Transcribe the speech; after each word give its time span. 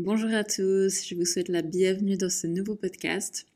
Bonjour 0.00 0.32
à 0.32 0.44
tous, 0.44 1.08
je 1.08 1.16
vous 1.16 1.24
souhaite 1.24 1.48
la 1.48 1.60
bienvenue 1.60 2.16
dans 2.16 2.30
ce 2.30 2.46
nouveau 2.46 2.76
podcast. 2.76 3.46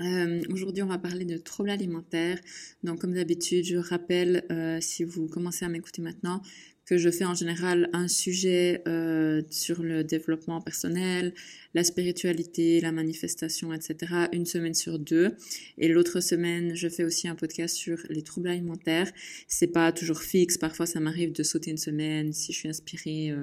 Euh, 0.00 0.40
Aujourd'hui, 0.52 0.84
on 0.84 0.86
va 0.86 0.96
parler 0.96 1.24
de 1.24 1.38
troubles 1.38 1.70
alimentaires. 1.70 2.38
Donc, 2.84 3.00
comme 3.00 3.14
d'habitude, 3.14 3.64
je 3.64 3.76
rappelle, 3.76 4.44
euh, 4.52 4.78
si 4.80 5.02
vous 5.02 5.26
commencez 5.26 5.64
à 5.64 5.68
m'écouter 5.68 6.02
maintenant, 6.02 6.40
que 6.84 6.98
je 6.98 7.10
fais 7.10 7.24
en 7.24 7.34
général 7.34 7.90
un 7.92 8.06
sujet 8.06 8.80
euh, 8.86 9.42
sur 9.50 9.82
le 9.82 10.04
développement 10.04 10.60
personnel, 10.60 11.34
la 11.74 11.82
spiritualité, 11.82 12.80
la 12.80 12.92
manifestation, 12.92 13.72
etc. 13.72 14.28
une 14.32 14.46
semaine 14.46 14.74
sur 14.74 15.00
deux. 15.00 15.32
Et 15.78 15.88
l'autre 15.88 16.20
semaine, 16.20 16.76
je 16.76 16.88
fais 16.88 17.02
aussi 17.02 17.26
un 17.26 17.34
podcast 17.34 17.74
sur 17.74 17.98
les 18.08 18.22
troubles 18.22 18.50
alimentaires. 18.50 19.10
C'est 19.48 19.72
pas 19.72 19.90
toujours 19.90 20.22
fixe. 20.22 20.58
Parfois, 20.58 20.86
ça 20.86 21.00
m'arrive 21.00 21.32
de 21.32 21.42
sauter 21.42 21.72
une 21.72 21.76
semaine 21.76 22.32
si 22.32 22.52
je 22.52 22.58
suis 22.58 22.68
inspirée. 22.68 23.34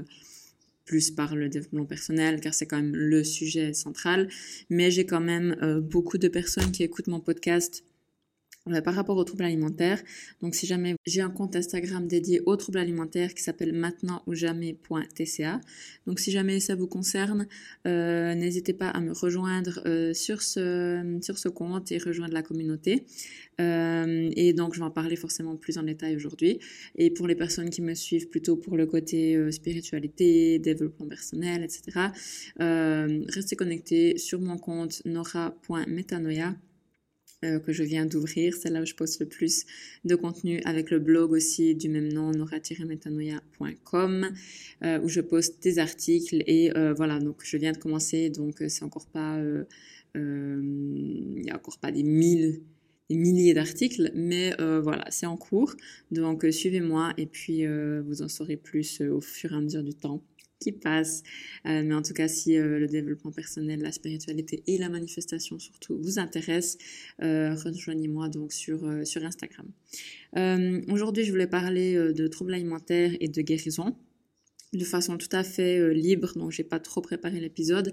Plus 0.86 1.12
par 1.12 1.36
le 1.36 1.50
développement 1.50 1.86
personnel, 1.86 2.40
car 2.40 2.54
c'est 2.54 2.66
quand 2.66 2.78
même 2.78 2.96
le 2.96 3.24
sujet 3.24 3.74
central. 3.74 4.28
Mais 4.70 4.92
j'ai 4.92 5.06
quand 5.06 5.22
même 5.22 5.56
euh, 5.62 5.82
beaucoup 5.82 6.18
de 6.18 6.28
personnes 6.28 6.72
qui 6.72 6.84
écoutent 6.84 7.08
mon 7.08 7.20
podcast 7.20 7.84
par 8.84 8.94
rapport 8.94 9.18
aux 9.18 9.24
troubles 9.24 9.44
alimentaires. 9.44 10.02
Donc 10.42 10.56
si 10.56 10.66
jamais 10.66 10.96
j'ai 11.06 11.22
un 11.22 11.30
compte 11.30 11.56
Instagram 11.56 12.08
dédié 12.08 12.42
aux 12.46 12.56
troubles 12.56 12.78
alimentaires 12.78 13.34
qui 13.34 13.44
s'appelle 13.44 13.74
maintenant 13.74 14.24
ou. 14.28 14.34
Donc 16.08 16.20
si 16.20 16.32
jamais 16.32 16.60
ça 16.60 16.76
vous 16.76 16.88
concerne, 16.88 17.48
euh, 17.88 18.34
n'hésitez 18.36 18.74
pas 18.74 18.90
à 18.90 19.00
me 19.02 19.12
rejoindre 19.12 19.82
euh, 19.86 20.14
sur, 20.14 20.42
ce, 20.42 21.20
sur 21.22 21.38
ce 21.38 21.50
compte 21.50 21.92
et 21.92 21.98
rejoindre 21.98 22.34
la 22.34 22.42
communauté. 22.42 23.06
Euh, 23.62 24.32
et 24.36 24.54
donc 24.54 24.74
je 24.74 24.80
vais 24.80 24.86
en 24.86 24.92
parler 24.92 25.16
forcément 25.16 25.56
plus 25.56 25.78
en 25.78 25.84
détail 25.84 26.16
aujourd'hui. 26.16 26.60
Et 26.96 27.12
pour 27.12 27.28
les 27.28 27.36
personnes 27.36 27.70
qui 27.70 27.82
me 27.82 27.94
suivent 27.94 28.30
plutôt 28.30 28.56
pour 28.56 28.78
le 28.78 28.86
côté 28.86 29.52
spiritualité, 29.52 30.60
développement 30.60 31.08
personnel, 31.08 31.64
etc., 31.64 32.10
restez 32.58 33.56
connectés 33.56 34.18
sur 34.18 34.40
mon 34.40 34.58
compte 34.58 35.02
nora.metanoia 35.06 36.56
euh, 37.44 37.60
que 37.60 37.74
je 37.74 37.84
viens 37.84 38.06
d'ouvrir. 38.06 38.54
C'est 38.56 38.70
là 38.70 38.82
où 38.82 38.86
je 38.86 38.96
poste 38.96 39.20
le 39.20 39.26
plus 39.28 39.66
de 40.06 40.16
contenu 40.16 40.62
avec 40.66 40.90
le 40.92 41.00
blog 41.00 41.32
aussi 41.32 41.76
du 41.76 41.90
même 41.90 42.12
nom, 42.12 42.32
nora-metanoia.com, 42.32 44.30
euh, 44.84 45.00
où 45.02 45.10
je 45.10 45.22
poste 45.22 45.62
des 45.62 45.80
articles 45.80 46.44
et 46.48 46.76
euh, 46.78 46.94
voilà, 46.94 47.20
donc 47.20 47.42
je 47.44 47.58
viens 47.58 47.74
de 47.74 47.78
commencer, 47.78 48.30
donc 48.30 48.64
c'est 48.68 48.84
encore 48.84 49.08
pas, 49.08 49.38
il 50.16 51.42
n'y 51.42 51.52
a 51.52 51.56
encore 51.56 51.80
pas 51.80 51.92
des 51.92 52.04
mille 52.04 52.62
des 53.10 53.18
milliers 53.18 53.54
d'articles, 53.54 54.12
mais 54.16 54.56
voilà, 54.58 55.04
c'est 55.10 55.26
en 55.26 55.36
cours. 55.36 55.76
Donc 56.12 56.46
suivez-moi 56.50 57.14
et 57.18 57.26
puis 57.26 57.66
vous 57.66 58.22
en 58.22 58.30
saurez 58.30 58.56
plus 58.56 59.02
au 59.02 59.20
fur 59.20 59.52
et 59.52 59.56
à 59.56 59.62
mesure 59.62 59.84
du 59.84 59.94
temps 59.94 60.24
passe. 60.72 61.24
Euh, 61.66 61.84
mais 61.84 61.94
en 61.94 62.02
tout 62.02 62.14
cas, 62.14 62.28
si 62.28 62.58
euh, 62.58 62.80
le 62.80 62.88
développement 62.88 63.32
personnel, 63.32 63.82
la 63.82 63.92
spiritualité 63.92 64.64
et 64.68 64.78
la 64.78 64.90
manifestation 64.90 65.60
surtout 65.60 65.98
vous 66.02 66.20
intéressent, 66.20 66.78
euh, 67.22 67.56
rejoignez-moi 67.56 68.30
donc 68.30 68.54
sur, 68.54 68.80
sur 69.06 69.24
Instagram. 69.24 69.68
Aujourd'hui, 70.90 71.24
je 71.24 71.32
voulais 71.32 71.48
parler 71.48 71.96
de 71.96 72.28
troubles 72.28 72.54
alimentaires 72.54 73.12
et 73.20 73.28
de 73.28 73.42
guérison 73.42 73.96
de 74.74 74.84
façon 74.84 75.18
tout 75.20 75.30
à 75.32 75.44
fait 75.44 75.94
libre, 75.94 76.34
donc 76.36 76.52
j'ai 76.52 76.64
pas 76.64 76.80
trop 76.80 77.02
préparé 77.02 77.40
l'épisode. 77.40 77.92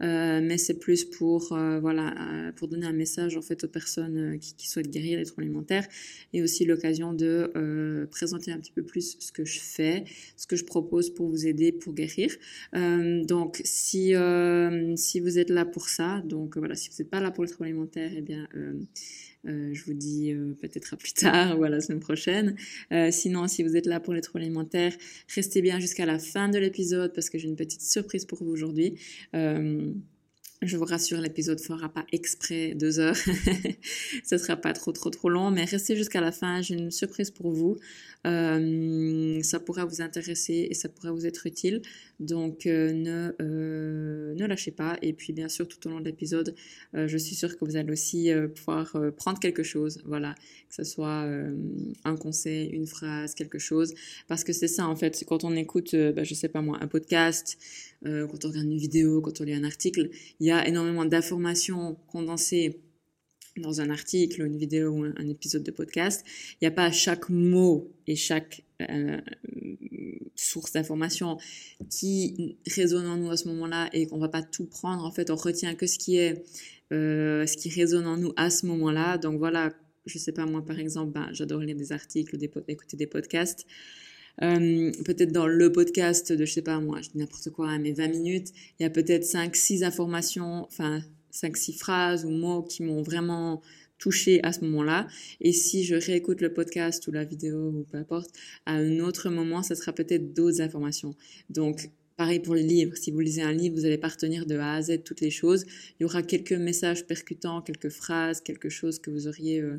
Euh, 0.00 0.40
mais 0.40 0.58
c'est 0.58 0.78
plus 0.78 1.04
pour 1.04 1.52
euh, 1.52 1.80
voilà 1.80 2.14
euh, 2.20 2.52
pour 2.52 2.68
donner 2.68 2.86
un 2.86 2.92
message 2.92 3.36
en 3.36 3.42
fait 3.42 3.64
aux 3.64 3.68
personnes 3.68 4.38
qui, 4.38 4.54
qui, 4.54 4.68
souhaitent 4.68 4.90
guérir 4.90 5.18
les 5.18 5.24
troubles 5.24 5.42
alimentaires 5.42 5.86
et 6.32 6.40
aussi 6.40 6.64
l'occasion 6.64 7.12
de 7.12 8.06
présenter 8.10 8.52
un 8.52 8.58
petit 8.58 8.70
peu 8.70 8.82
plus 8.82 9.16
ce 9.18 9.32
que 9.32 9.44
je 9.44 9.58
fais, 9.58 10.04
ce 10.36 10.46
que 10.46 10.54
je 10.54 10.64
propose 10.64 11.10
pour 11.12 11.28
vous 11.28 11.46
aider 11.46 11.72
pour 11.72 11.94
guérir. 11.94 12.30
donc 12.72 13.60
si 13.64 14.14
si 14.96 15.20
vous 15.20 15.38
êtes 15.38 15.50
là 15.50 15.64
pour 15.64 15.88
ça, 15.88 16.22
donc 16.24 16.56
voilà 16.56 16.74
si 16.74 16.90
vous 16.90 16.96
n'êtes 16.98 17.10
pas 17.10 17.20
là 17.20 17.30
pour 17.30 17.44
les 17.44 17.50
troubles 17.50 17.68
alimentaires, 17.68 18.12
eh 18.14 18.22
bien 18.22 18.48
euh, 19.46 19.72
je 19.72 19.84
vous 19.84 19.94
dis 19.94 20.32
euh, 20.32 20.54
peut-être 20.60 20.94
à 20.94 20.96
plus 20.96 21.12
tard 21.12 21.58
ou 21.58 21.64
à 21.64 21.68
la 21.68 21.80
semaine 21.80 22.00
prochaine. 22.00 22.56
Euh, 22.92 23.10
sinon, 23.10 23.46
si 23.46 23.62
vous 23.62 23.76
êtes 23.76 23.86
là 23.86 24.00
pour 24.00 24.12
les 24.12 24.20
troubles 24.20 24.42
alimentaires, 24.42 24.92
restez 25.34 25.62
bien 25.62 25.78
jusqu'à 25.78 26.06
la 26.06 26.18
fin 26.18 26.48
de 26.48 26.58
l'épisode 26.58 27.12
parce 27.14 27.30
que 27.30 27.38
j'ai 27.38 27.48
une 27.48 27.56
petite 27.56 27.82
surprise 27.82 28.24
pour 28.24 28.42
vous 28.42 28.50
aujourd'hui. 28.50 28.98
Je 30.60 30.76
vous 30.76 30.84
rassure, 30.84 31.20
l'épisode 31.20 31.60
fera 31.60 31.88
pas 31.88 32.04
exprès 32.10 32.74
deux 32.74 32.98
heures. 32.98 33.16
Ce 34.24 34.38
sera 34.38 34.56
pas 34.56 34.72
trop 34.72 34.90
trop 34.90 35.10
trop 35.10 35.28
long, 35.28 35.52
mais 35.52 35.64
restez 35.64 35.94
jusqu'à 35.94 36.20
la 36.20 36.32
fin. 36.32 36.62
J'ai 36.62 36.74
une 36.74 36.90
surprise 36.90 37.30
pour 37.30 37.52
vous. 37.52 37.76
Euh, 38.28 39.42
ça 39.42 39.58
pourra 39.58 39.84
vous 39.84 40.02
intéresser 40.02 40.68
et 40.70 40.74
ça 40.74 40.88
pourra 40.88 41.12
vous 41.12 41.26
être 41.26 41.46
utile. 41.46 41.80
Donc 42.20 42.66
euh, 42.66 42.92
ne, 42.92 43.32
euh, 43.40 44.34
ne 44.34 44.46
lâchez 44.46 44.70
pas. 44.70 44.98
Et 45.02 45.12
puis 45.12 45.32
bien 45.32 45.48
sûr, 45.48 45.66
tout 45.66 45.86
au 45.86 45.90
long 45.90 46.00
de 46.00 46.04
l'épisode, 46.04 46.54
je 46.94 47.16
suis 47.16 47.34
sûre 47.34 47.56
que 47.56 47.64
vous 47.64 47.76
allez 47.76 47.92
aussi 47.92 48.30
pouvoir 48.56 48.96
prendre 49.16 49.38
quelque 49.38 49.62
chose. 49.62 50.02
Voilà, 50.04 50.34
que 50.68 50.74
ce 50.74 50.84
soit 50.84 51.26
un 52.04 52.16
conseil, 52.16 52.68
une 52.68 52.86
phrase, 52.86 53.34
quelque 53.34 53.58
chose. 53.58 53.94
Parce 54.26 54.44
que 54.44 54.52
c'est 54.52 54.68
ça 54.68 54.86
en 54.86 54.96
fait, 54.96 55.24
quand 55.26 55.44
on 55.44 55.54
écoute, 55.56 55.94
bah, 55.94 56.24
je 56.24 56.34
sais 56.34 56.48
pas 56.48 56.60
moi, 56.60 56.78
un 56.80 56.88
podcast, 56.88 57.58
quand 58.04 58.44
on 58.44 58.48
regarde 58.48 58.66
une 58.66 58.78
vidéo, 58.78 59.20
quand 59.20 59.40
on 59.40 59.44
lit 59.44 59.54
un 59.54 59.64
article, 59.64 60.10
il 60.40 60.46
y 60.46 60.50
a 60.50 60.66
énormément 60.66 61.04
d'informations 61.04 61.96
condensées 62.08 62.80
dans 63.58 63.80
un 63.80 63.90
article, 63.90 64.42
une 64.42 64.56
vidéo 64.56 64.90
ou 64.90 65.04
un, 65.04 65.28
épisode 65.28 65.62
de 65.62 65.70
podcast, 65.70 66.24
il 66.54 66.56
n'y 66.62 66.68
a 66.68 66.70
pas 66.70 66.90
chaque 66.90 67.28
mot 67.28 67.90
et 68.06 68.16
chaque 68.16 68.64
euh, 68.82 69.20
source 70.34 70.72
d'information 70.72 71.38
qui 71.90 72.58
résonne 72.66 73.06
en 73.06 73.16
nous 73.16 73.30
à 73.30 73.36
ce 73.36 73.48
moment-là 73.48 73.88
et 73.92 74.06
qu'on 74.06 74.18
va 74.18 74.28
pas 74.28 74.42
tout 74.42 74.66
prendre. 74.66 75.04
En 75.04 75.10
fait, 75.10 75.30
on 75.30 75.36
retient 75.36 75.74
que 75.74 75.86
ce 75.86 75.98
qui 75.98 76.16
est, 76.16 76.44
euh, 76.92 77.46
ce 77.46 77.56
qui 77.56 77.68
résonne 77.70 78.06
en 78.06 78.16
nous 78.16 78.32
à 78.36 78.50
ce 78.50 78.66
moment-là. 78.66 79.18
Donc 79.18 79.38
voilà, 79.38 79.72
je 80.06 80.18
sais 80.18 80.32
pas 80.32 80.46
moi 80.46 80.64
par 80.64 80.78
exemple, 80.78 81.12
ben, 81.12 81.28
j'adore 81.32 81.60
lire 81.60 81.76
des 81.76 81.92
articles, 81.92 82.36
écouter 82.68 82.96
des 82.96 83.06
podcasts. 83.06 83.66
Euh, 84.42 84.92
peut-être 85.04 85.32
dans 85.32 85.48
le 85.48 85.72
podcast 85.72 86.32
de, 86.32 86.44
je 86.44 86.52
sais 86.52 86.62
pas 86.62 86.78
moi, 86.78 87.00
je 87.02 87.10
dis 87.10 87.18
n'importe 87.18 87.50
quoi, 87.50 87.70
hein, 87.70 87.80
mais 87.80 87.92
20 87.92 88.08
minutes, 88.08 88.52
il 88.78 88.84
y 88.84 88.86
a 88.86 88.90
peut-être 88.90 89.24
5, 89.24 89.56
6 89.56 89.82
informations, 89.82 90.64
enfin 90.66 91.02
cinq, 91.30 91.56
six 91.56 91.72
phrases 91.72 92.24
ou 92.24 92.30
mots 92.30 92.62
qui 92.62 92.82
m'ont 92.82 93.02
vraiment 93.02 93.62
touché 93.98 94.40
à 94.44 94.52
ce 94.52 94.60
moment-là. 94.64 95.06
Et 95.40 95.52
si 95.52 95.84
je 95.84 95.96
réécoute 95.96 96.40
le 96.40 96.52
podcast 96.52 97.06
ou 97.08 97.12
la 97.12 97.24
vidéo 97.24 97.70
ou 97.70 97.84
peu 97.90 97.98
importe, 97.98 98.30
à 98.64 98.74
un 98.74 99.00
autre 99.00 99.28
moment, 99.28 99.62
ça 99.62 99.74
sera 99.74 99.92
peut-être 99.92 100.32
d'autres 100.34 100.60
informations. 100.60 101.14
Donc, 101.50 101.90
pareil 102.16 102.40
pour 102.40 102.54
les 102.54 102.62
livres. 102.62 102.96
Si 102.96 103.10
vous 103.10 103.20
lisez 103.20 103.42
un 103.42 103.52
livre, 103.52 103.76
vous 103.76 103.84
allez 103.84 103.98
partenir 103.98 104.46
de 104.46 104.56
A 104.56 104.74
à 104.74 104.82
Z 104.82 105.02
toutes 105.04 105.20
les 105.20 105.30
choses. 105.30 105.64
Il 105.98 106.02
y 106.02 106.04
aura 106.04 106.22
quelques 106.22 106.52
messages 106.52 107.06
percutants, 107.06 107.62
quelques 107.62 107.90
phrases, 107.90 108.40
quelque 108.40 108.68
chose 108.68 108.98
que 108.98 109.10
vous 109.10 109.26
auriez, 109.28 109.60
euh, 109.60 109.76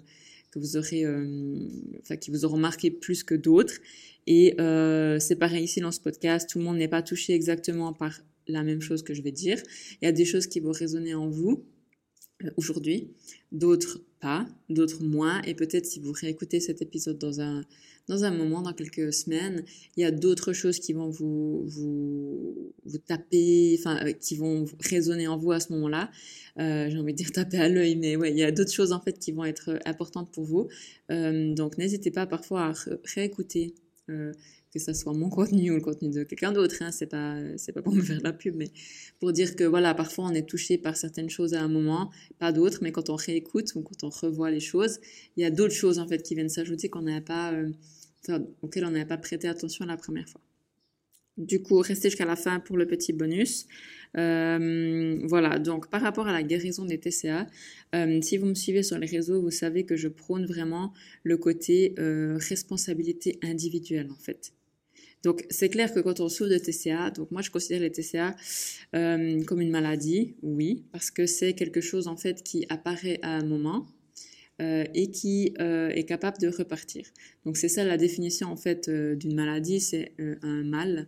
que 0.52 0.60
vous 0.60 0.78
aurez, 0.78 1.06
euh, 1.06 1.58
enfin, 2.02 2.16
qui 2.18 2.32
vous 2.32 2.46
auront 2.46 2.58
marqué 2.58 2.92
plus 2.92 3.24
que 3.24 3.36
d'autres. 3.36 3.76
Et 4.28 4.60
euh, 4.60 5.20
c'est 5.20 5.36
pareil 5.36 5.64
ici 5.64 5.80
dans 5.82 5.92
ce 5.92 6.00
podcast. 6.00 6.50
Tout 6.50 6.60
le 6.60 6.66
monde 6.66 6.78
n'est 6.78 6.88
pas 6.88 7.02
touché 7.02 7.34
exactement 7.34 7.94
par 7.94 8.20
la 8.50 8.64
même 8.64 8.82
chose 8.82 9.04
que 9.04 9.14
je 9.14 9.22
vais 9.22 9.32
dire. 9.32 9.62
Il 10.02 10.06
y 10.06 10.08
a 10.08 10.12
des 10.12 10.26
choses 10.26 10.48
qui 10.48 10.60
vont 10.60 10.72
résonner 10.72 11.14
en 11.14 11.30
vous 11.30 11.64
euh, 12.44 12.50
aujourd'hui, 12.58 13.12
d'autres 13.52 14.02
pas, 14.20 14.48
d'autres 14.70 15.04
moins. 15.04 15.42
Et 15.44 15.56
peut-être 15.56 15.86
si 15.86 16.00
vous 16.00 16.12
réécoutez 16.12 16.60
cet 16.60 16.82
épisode 16.82 17.18
dans 17.18 17.42
un, 17.42 17.64
dans 18.08 18.24
un 18.24 18.32
moment, 18.32 18.62
dans 18.62 18.74
quelques 18.74 19.14
semaines, 19.14 19.64
il 19.98 20.02
y 20.02 20.06
a 20.06 20.12
d'autres 20.12 20.54
choses 20.54 20.80
qui 20.80 20.94
vont 20.94 21.10
vous, 21.10 21.64
vous, 21.68 22.74
vous 22.86 22.98
taper, 22.98 23.76
enfin, 23.80 24.06
euh, 24.06 24.12
qui 24.14 24.36
vont 24.36 24.66
résonner 24.80 25.28
en 25.28 25.38
vous 25.38 25.52
à 25.52 25.60
ce 25.60 25.72
moment-là. 25.74 26.12
Euh, 26.60 26.90
j'ai 26.90 26.98
envie 26.98 27.14
de 27.14 27.18
dire 27.18 27.32
taper 27.32 27.58
à 27.58 27.70
l'œil, 27.70 27.96
mais 27.96 28.16
ouais, 28.16 28.32
il 28.32 28.38
y 28.38 28.44
a 28.44 28.52
d'autres 28.52 28.74
choses 28.74 28.92
en 28.94 29.02
fait 29.02 29.20
qui 29.20 29.32
vont 29.32 29.46
être 29.46 29.80
importantes 29.86 30.32
pour 30.32 30.46
vous. 30.46 30.68
donc 31.10 31.78
n'hésitez 31.78 32.12
pas 32.12 32.26
parfois 32.26 32.68
à 32.68 32.74
réécouter 33.16 33.76
que 34.72 34.80
ça 34.80 34.94
soit 34.94 35.14
mon 35.14 35.30
contenu 35.30 35.72
ou 35.72 35.76
le 35.76 35.82
contenu 35.82 36.10
de 36.10 36.24
quelqu'un 36.24 36.52
d'autre. 36.52 36.76
Hein, 36.82 36.92
c'est 36.92 37.08
pas 37.08 37.38
c'est 37.58 37.72
pas 37.74 37.82
pour 37.82 37.94
me 37.94 38.02
faire 38.02 38.20
la 38.24 38.34
pub, 38.34 38.56
mais 38.56 38.72
pour 39.20 39.32
dire 39.34 39.56
que 39.56 39.64
voilà, 39.64 39.94
parfois 39.94 40.26
on 40.26 40.34
est 40.34 40.48
touché 40.48 40.78
par 40.78 40.96
certaines 40.96 41.30
choses 41.30 41.54
à 41.54 41.62
un 41.62 41.68
moment, 41.68 42.12
pas 42.38 42.52
d'autres, 42.52 42.80
mais 42.82 42.92
quand 42.92 43.10
on 43.10 43.16
réécoute 43.16 43.74
ou 43.76 43.82
quand 43.82 44.04
on 44.04 44.10
revoit 44.10 44.52
les 44.52 44.60
choses, 44.60 45.00
il 45.38 45.42
y 45.44 45.46
a 45.46 45.52
d'autres 45.52 45.74
choses 45.74 46.00
en 46.00 46.08
fait 46.08 46.22
qui 46.22 46.36
viennent 46.36 46.50
s'ajouter 46.50 46.90
qu'on 46.90 47.02
n'avait 47.02 47.22
pas, 47.22 47.54
euh, 47.54 47.72
auxquelles 48.62 48.86
on 48.86 48.92
n'avait 48.92 49.06
pas 49.06 49.18
prêté 49.18 49.48
attention 49.48 49.86
la 49.86 49.98
première 49.98 50.30
fois. 50.30 50.42
Du 51.38 51.62
coup, 51.62 51.80
restez 51.80 52.10
jusqu'à 52.10 52.26
la 52.26 52.36
fin 52.36 52.60
pour 52.60 52.76
le 52.76 52.86
petit 52.86 53.14
bonus. 53.14 53.66
Euh, 54.18 55.20
voilà, 55.24 55.58
donc 55.58 55.90
par 55.90 56.02
rapport 56.02 56.28
à 56.28 56.34
la 56.34 56.44
guérison 56.44 56.84
des 56.84 57.00
TCA, 57.00 57.48
euh, 57.96 58.22
si 58.22 58.38
vous 58.38 58.46
me 58.46 58.56
suivez 58.56 58.84
sur 58.84 58.98
les 58.98 59.08
réseaux, 59.08 59.42
vous 59.42 59.52
savez 59.52 59.86
que 59.86 59.96
je 59.96 60.10
prône 60.10 60.46
vraiment 60.46 60.94
le 61.24 61.38
côté 61.38 61.96
responsabilité 61.98 63.40
individuelle 63.42 64.10
en 64.12 64.20
fait. 64.20 64.54
Donc 65.24 65.46
c'est 65.50 65.70
clair 65.70 65.94
que 65.94 66.00
quand 66.00 66.20
on 66.20 66.30
souffre 66.30 66.50
de 66.50 66.58
TCA, 66.58 67.12
donc 67.12 67.32
moi 67.32 67.42
je 67.42 67.50
considère 67.50 67.82
les 67.82 67.92
TCA 67.92 68.36
comme 68.92 69.62
une 69.62 69.72
maladie, 69.72 70.36
oui, 70.42 70.86
parce 70.92 71.12
que 71.12 71.26
c'est 71.26 71.54
quelque 71.54 71.82
chose 71.82 72.08
en 72.08 72.16
fait 72.16 72.44
qui 72.44 72.66
apparaît 72.70 73.20
à 73.22 73.32
un 73.32 73.44
moment, 73.44 73.88
et 74.62 75.10
qui 75.12 75.54
est 75.58 76.06
capable 76.06 76.38
de 76.40 76.50
repartir. 76.50 77.06
Donc 77.46 77.56
c'est 77.56 77.70
ça 77.70 77.86
la 77.86 77.98
définition 77.98 78.48
en 78.50 78.58
fait 78.58 78.90
d'une 78.90 79.36
maladie, 79.36 79.80
c'est 79.80 80.14
un 80.20 80.64
mal 80.64 81.08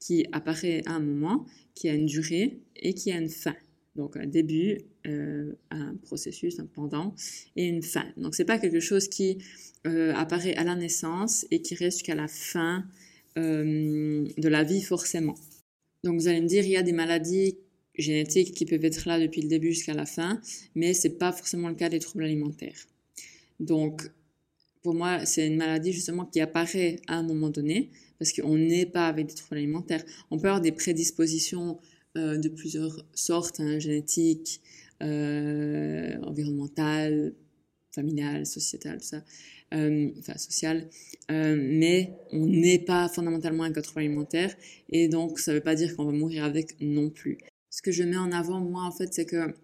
qui 0.00 0.26
apparaît 0.32 0.82
à 0.86 0.94
un 0.94 1.00
moment, 1.00 1.46
qui 1.74 1.88
a 1.88 1.94
une 1.94 2.06
durée 2.06 2.60
et 2.76 2.94
qui 2.94 3.12
a 3.12 3.18
une 3.18 3.28
fin. 3.28 3.54
Donc 3.96 4.16
un 4.16 4.26
début, 4.26 4.78
euh, 5.06 5.52
un 5.70 5.94
processus, 5.96 6.58
un 6.58 6.66
pendant 6.66 7.14
et 7.56 7.66
une 7.66 7.82
fin. 7.82 8.06
Donc 8.16 8.34
c'est 8.34 8.44
pas 8.44 8.58
quelque 8.58 8.80
chose 8.80 9.08
qui 9.08 9.38
euh, 9.86 10.12
apparaît 10.14 10.54
à 10.56 10.64
la 10.64 10.74
naissance 10.74 11.46
et 11.50 11.60
qui 11.62 11.74
reste 11.74 11.98
jusqu'à 11.98 12.14
la 12.14 12.28
fin 12.28 12.84
euh, 13.38 14.26
de 14.36 14.48
la 14.48 14.64
vie 14.64 14.82
forcément. 14.82 15.34
Donc 16.04 16.18
vous 16.18 16.28
allez 16.28 16.40
me 16.40 16.46
dire, 16.46 16.64
il 16.64 16.70
y 16.70 16.76
a 16.76 16.82
des 16.82 16.92
maladies 16.92 17.58
génétiques 17.94 18.54
qui 18.54 18.64
peuvent 18.64 18.84
être 18.84 19.06
là 19.06 19.20
depuis 19.20 19.42
le 19.42 19.48
début 19.48 19.72
jusqu'à 19.72 19.94
la 19.94 20.06
fin, 20.06 20.40
mais 20.74 20.94
c'est 20.94 21.18
pas 21.18 21.32
forcément 21.32 21.68
le 21.68 21.74
cas 21.74 21.88
des 21.88 21.98
troubles 21.98 22.24
alimentaires. 22.24 22.86
Donc 23.58 24.10
pour 24.82 24.94
moi, 24.94 25.26
c'est 25.26 25.46
une 25.46 25.56
maladie 25.56 25.92
justement 25.92 26.24
qui 26.24 26.40
apparaît 26.40 27.00
à 27.06 27.16
un 27.16 27.22
moment 27.22 27.50
donné, 27.50 27.90
parce 28.18 28.32
qu'on 28.32 28.56
n'est 28.56 28.86
pas 28.86 29.08
avec 29.08 29.26
des 29.26 29.34
troubles 29.34 29.58
alimentaires. 29.58 30.02
On 30.30 30.38
peut 30.38 30.48
avoir 30.48 30.60
des 30.62 30.72
prédispositions 30.72 31.78
euh, 32.16 32.38
de 32.38 32.48
plusieurs 32.48 33.04
sortes, 33.14 33.60
hein, 33.60 33.78
génétiques, 33.78 34.60
euh, 35.02 36.18
environnementales, 36.22 37.34
familiales, 37.92 38.46
sociétales, 38.46 38.98
tout 38.98 39.08
ça, 39.08 39.24
euh, 39.74 40.10
enfin 40.18 40.36
sociales, 40.38 40.88
euh, 41.30 41.56
mais 41.58 42.12
on 42.32 42.46
n'est 42.46 42.78
pas 42.78 43.08
fondamentalement 43.08 43.64
un 43.64 43.72
trouble 43.72 44.00
alimentaire, 44.00 44.54
et 44.88 45.08
donc 45.08 45.38
ça 45.38 45.52
ne 45.52 45.56
veut 45.56 45.62
pas 45.62 45.74
dire 45.74 45.96
qu'on 45.96 46.04
va 46.04 46.12
mourir 46.12 46.44
avec 46.44 46.76
non 46.80 47.10
plus. 47.10 47.38
Ce 47.70 47.82
que 47.82 47.92
je 47.92 48.02
mets 48.02 48.16
en 48.16 48.32
avant, 48.32 48.60
moi, 48.60 48.82
en 48.82 48.92
fait, 48.92 49.12
c'est 49.12 49.26
que 49.26 49.54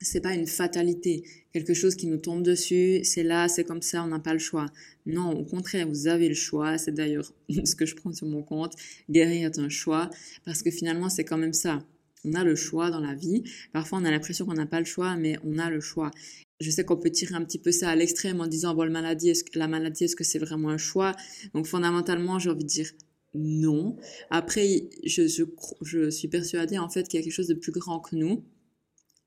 c'est 0.00 0.20
pas 0.20 0.34
une 0.34 0.46
fatalité, 0.46 1.24
quelque 1.52 1.74
chose 1.74 1.96
qui 1.96 2.06
nous 2.06 2.18
tombe 2.18 2.42
dessus, 2.42 3.00
c'est 3.02 3.22
là, 3.22 3.48
c'est 3.48 3.64
comme 3.64 3.82
ça, 3.82 4.04
on 4.04 4.08
n'a 4.08 4.18
pas 4.18 4.34
le 4.34 4.38
choix. 4.38 4.66
Non, 5.06 5.30
au 5.30 5.44
contraire, 5.44 5.88
vous 5.88 6.06
avez 6.06 6.28
le 6.28 6.34
choix. 6.34 6.76
C'est 6.76 6.92
d'ailleurs 6.92 7.32
ce 7.64 7.74
que 7.74 7.86
je 7.86 7.96
prends 7.96 8.12
sur 8.12 8.26
mon 8.26 8.42
compte. 8.42 8.74
Guérir 9.08 9.46
est 9.46 9.58
un 9.58 9.68
choix 9.68 10.10
parce 10.44 10.62
que 10.62 10.70
finalement, 10.70 11.08
c'est 11.08 11.24
quand 11.24 11.38
même 11.38 11.54
ça. 11.54 11.78
On 12.26 12.34
a 12.34 12.44
le 12.44 12.56
choix 12.56 12.90
dans 12.90 13.00
la 13.00 13.14
vie. 13.14 13.44
Parfois, 13.72 13.98
on 13.98 14.04
a 14.04 14.10
l'impression 14.10 14.44
qu'on 14.46 14.54
n'a 14.54 14.66
pas 14.66 14.80
le 14.80 14.84
choix, 14.84 15.16
mais 15.16 15.38
on 15.44 15.58
a 15.58 15.70
le 15.70 15.80
choix. 15.80 16.10
Je 16.60 16.70
sais 16.70 16.84
qu'on 16.84 16.96
peut 16.96 17.10
tirer 17.10 17.34
un 17.34 17.44
petit 17.44 17.58
peu 17.58 17.70
ça 17.70 17.90
à 17.90 17.96
l'extrême 17.96 18.40
en 18.40 18.46
disant, 18.46 18.74
bon, 18.74 18.82
la 18.82 18.90
maladie, 18.90 19.30
est-ce 19.30 20.16
que, 20.16 20.24
c'est 20.24 20.38
vraiment 20.38 20.70
un 20.70 20.78
choix? 20.78 21.14
Donc, 21.54 21.66
fondamentalement, 21.66 22.38
j'ai 22.38 22.50
envie 22.50 22.64
de 22.64 22.68
dire 22.68 22.90
non. 23.34 23.96
Après, 24.30 24.88
je 25.04 26.10
suis 26.10 26.28
persuadée, 26.28 26.78
en 26.78 26.88
fait, 26.88 27.06
qu'il 27.06 27.20
y 27.20 27.22
a 27.22 27.24
quelque 27.24 27.32
chose 27.32 27.48
de 27.48 27.54
plus 27.54 27.72
grand 27.72 28.00
que 28.00 28.16
nous 28.16 28.44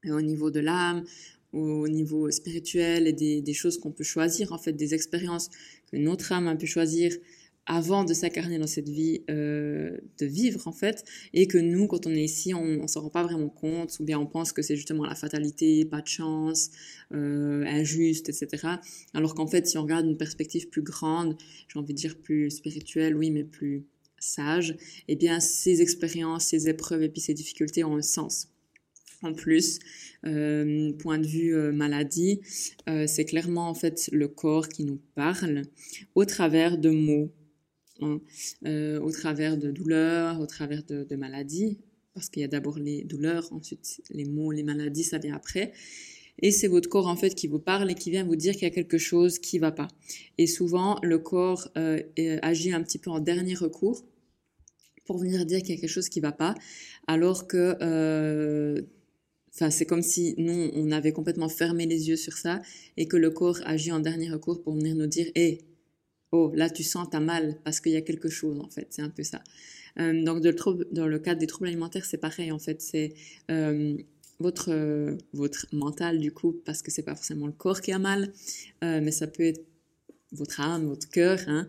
au 0.06 0.22
niveau 0.22 0.50
de 0.50 0.60
l'âme, 0.60 1.04
au 1.51 1.88
niveau 1.88 2.30
spirituel 2.31 3.07
et 3.07 3.13
des, 3.13 3.42
des 3.42 3.54
choses 3.54 3.80
qu'on 3.80 3.92
peut 3.92 4.04
choisir, 4.04 4.54
en 4.54 4.57
fait, 4.57 4.74
des 4.74 4.94
expériences 4.94 5.50
que 5.92 5.98
notre 5.98 6.31
âme 6.31 6.48
a 6.48 6.56
pu 6.56 6.68
choisir 6.68 7.12
avant 7.69 8.04
de 8.04 8.16
s'incarner 8.16 8.57
dans 8.57 8.68
cette 8.68 8.89
vie, 8.89 9.21
euh, 9.30 9.95
de 10.18 10.25
vivre 10.25 10.68
en 10.68 10.71
fait, 10.71 11.06
et 11.33 11.48
que 11.48 11.60
nous, 11.60 11.86
quand 11.86 12.07
on 12.07 12.10
est 12.10 12.24
ici, 12.24 12.51
on, 12.56 12.63
on 12.63 12.88
s'en 12.88 13.01
rend 13.01 13.12
pas 13.12 13.21
vraiment 13.21 13.48
compte, 13.48 13.95
ou 14.00 14.04
bien 14.04 14.19
on 14.19 14.25
pense 14.25 14.51
que 14.51 14.63
c'est 14.63 14.75
justement 14.75 15.06
la 15.06 15.13
fatalité, 15.13 15.86
pas 15.86 16.01
de 16.01 16.07
chance, 16.07 16.71
euh, 17.13 17.63
injuste, 17.68 18.27
etc. 18.27 18.68
Alors 19.13 19.36
qu'en 19.36 19.45
fait, 19.45 19.68
si 19.68 19.77
on 19.77 19.83
regarde 19.83 20.07
une 20.07 20.18
perspective 20.18 20.69
plus 20.69 20.81
grande, 20.81 21.38
j'ai 21.68 21.77
envie 21.77 21.94
de 21.94 22.00
dire 22.00 22.18
plus 22.18 22.50
spirituelle, 22.50 23.16
oui, 23.16 23.30
mais 23.30 23.44
plus 23.44 23.86
sage, 24.18 24.75
eh 25.07 25.15
bien, 25.15 25.39
ces 25.39 25.83
expériences, 25.83 26.48
ces 26.48 26.69
épreuves 26.69 27.04
et 27.04 27.10
puis 27.10 27.22
ces 27.22 27.36
difficultés 27.36 27.83
ont 27.83 27.95
un 27.95 28.01
sens 28.01 28.48
en 29.22 29.33
plus. 29.33 29.77
Euh, 30.25 30.92
point 30.94 31.19
de 31.19 31.27
vue 31.27 31.54
maladie, 31.72 32.42
c'est 33.06 33.25
clairement 33.25 33.69
en 33.69 33.74
fait 33.75 34.10
le 34.12 34.27
corps 34.27 34.68
qui 34.69 34.86
nous 34.86 35.00
parle 35.13 35.63
au 36.15 36.25
travers 36.25 36.77
de 36.77 36.89
mots, 36.89 37.31
euh, 38.01 39.00
au 39.00 39.12
travers 39.12 39.57
de 39.57 39.72
douleurs, 39.72 40.40
au 40.40 40.46
travers 40.46 40.84
de, 40.84 41.16
maladies, 41.16 41.80
parce 42.13 42.30
qu'il 42.30 42.42
y 42.42 42.46
a 42.46 42.48
d'abord 42.48 42.80
les 42.80 43.04
douleurs, 43.04 43.51
ensuite 43.51 44.01
les 44.10 44.25
mots, 44.25 44.51
les 44.51 44.63
maladies, 44.63 45.04
ça 45.04 45.18
vient 45.18 45.36
après. 45.36 45.74
Et 46.42 46.51
c'est 46.51 46.68
votre 46.68 46.88
corps 46.88 47.07
en 47.07 47.16
fait 47.16 47.36
qui 47.36 47.48
vous 47.48 47.60
parle 47.60 47.92
et 47.92 47.96
qui 47.96 48.12
vient 48.12 48.24
vous 48.24 48.38
dire 48.38 48.54
qu'il 48.54 48.63
y 48.63 48.72
a 48.72 48.74
quelque 48.74 48.98
chose 48.98 49.40
qui 49.40 49.60
va 49.60 49.72
pas. 49.72 49.90
Et 50.38 50.48
souvent 50.48 50.98
le 51.04 51.19
corps 51.19 51.69
euh, 51.78 52.01
agit 52.42 52.72
un 52.72 52.81
petit 52.81 52.98
peu 52.98 53.10
en 53.10 53.19
dernier 53.19 53.56
recours 53.56 54.06
pour 55.06 55.18
venir 55.18 55.46
dire 55.46 55.60
qu'il 55.60 55.75
y 55.75 55.78
a 55.78 55.81
quelque 55.81 55.90
chose 55.90 56.07
qui 56.07 56.19
va 56.19 56.31
pas, 56.31 56.56
alors 57.07 57.48
que 57.48 57.75
euh, 57.81 58.81
c'est 59.51 59.86
comme 59.86 60.04
si 60.04 60.36
nous, 60.38 60.69
on 60.75 60.92
avait 60.92 61.12
complètement 61.12 61.50
fermé 61.50 61.86
les 61.86 62.07
yeux 62.10 62.16
sur 62.16 62.34
ça 62.34 62.62
et 62.96 63.07
que 63.07 63.18
le 63.18 63.31
corps 63.31 63.60
agit 63.66 63.92
en 63.92 64.00
dernier 64.00 64.30
recours 64.30 64.62
pour 64.62 64.75
venir 64.75 64.96
nous 64.96 65.07
dire 65.07 65.28
Hé, 65.36 65.62
oh, 66.31 66.52
là, 66.56 66.70
tu 66.70 66.84
sens, 66.84 67.08
t'as 67.12 67.20
mal 67.20 67.58
parce 67.64 67.80
qu'il 67.80 67.92
y 67.92 67.98
a 67.98 68.02
quelque 68.02 68.30
chose, 68.30 68.60
en 68.60 68.70
fait. 68.70 68.88
C'est 68.92 69.02
un 69.02 69.10
peu 69.10 69.24
ça. 69.24 69.42
Euh, 70.00 70.24
donc, 70.24 70.42
dans 70.92 71.08
le 71.08 71.20
cadre 71.20 71.40
des 71.40 71.48
troubles 71.48 71.68
alimentaires, 71.68 72.06
c'est 72.06 72.18
pareil, 72.18 72.52
en 72.52 72.60
fait. 72.60 72.81
C'est 72.81 73.14
euh, 73.52 73.98
votre, 74.40 74.72
euh, 74.72 75.18
votre 75.34 75.66
mental, 75.74 76.20
du 76.20 76.31
coup, 76.31 76.62
parce 76.66 76.81
que 76.81 76.92
c'est 76.92 77.04
pas 77.04 77.16
forcément 77.16 77.48
le 77.48 77.54
corps 77.54 77.81
qui 77.81 77.92
a 77.92 78.00
mal, 78.00 78.31
mais 78.81 79.12
ça 79.12 79.28
peut 79.28 79.44
être 79.44 79.66
votre 80.31 80.62
âme, 80.62 80.86
votre 80.86 81.10
cœur, 81.10 81.40
hein, 81.48 81.68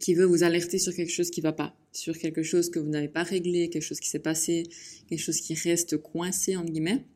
qui 0.00 0.14
veut 0.14 0.24
vous 0.24 0.42
alerter 0.42 0.78
sur 0.78 0.94
quelque 0.94 1.12
chose 1.12 1.30
qui 1.30 1.40
va 1.40 1.52
pas 1.52 1.74
sur 1.92 2.18
quelque 2.18 2.42
chose 2.42 2.68
que 2.68 2.78
vous 2.78 2.90
n'avez 2.90 3.08
pas 3.08 3.22
réglé, 3.22 3.70
quelque 3.70 3.82
chose 3.82 4.00
qui 4.00 4.10
s'est 4.10 4.18
passé, 4.18 4.64
quelque 5.08 5.18
chose 5.18 5.40
qui 5.40 5.54
reste 5.54 5.96
coincé, 5.96 6.54
entre 6.54 6.70
guillemets. 6.70 7.06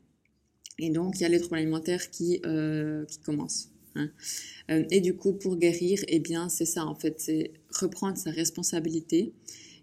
Et 0.78 0.88
donc, 0.88 1.16
il 1.16 1.22
y 1.22 1.26
a 1.26 1.28
les 1.28 1.38
troubles 1.38 1.56
alimentaires 1.56 2.08
qui 2.10 2.40
commencent. 3.22 3.69
Hein. 3.94 4.10
Euh, 4.70 4.84
et 4.90 5.00
du 5.00 5.14
coup, 5.14 5.32
pour 5.32 5.56
guérir, 5.56 6.00
eh 6.08 6.20
bien, 6.20 6.48
c'est 6.48 6.64
ça, 6.64 6.86
en 6.86 6.94
fait, 6.94 7.20
c'est 7.20 7.52
reprendre 7.70 8.16
sa 8.16 8.30
responsabilité 8.30 9.32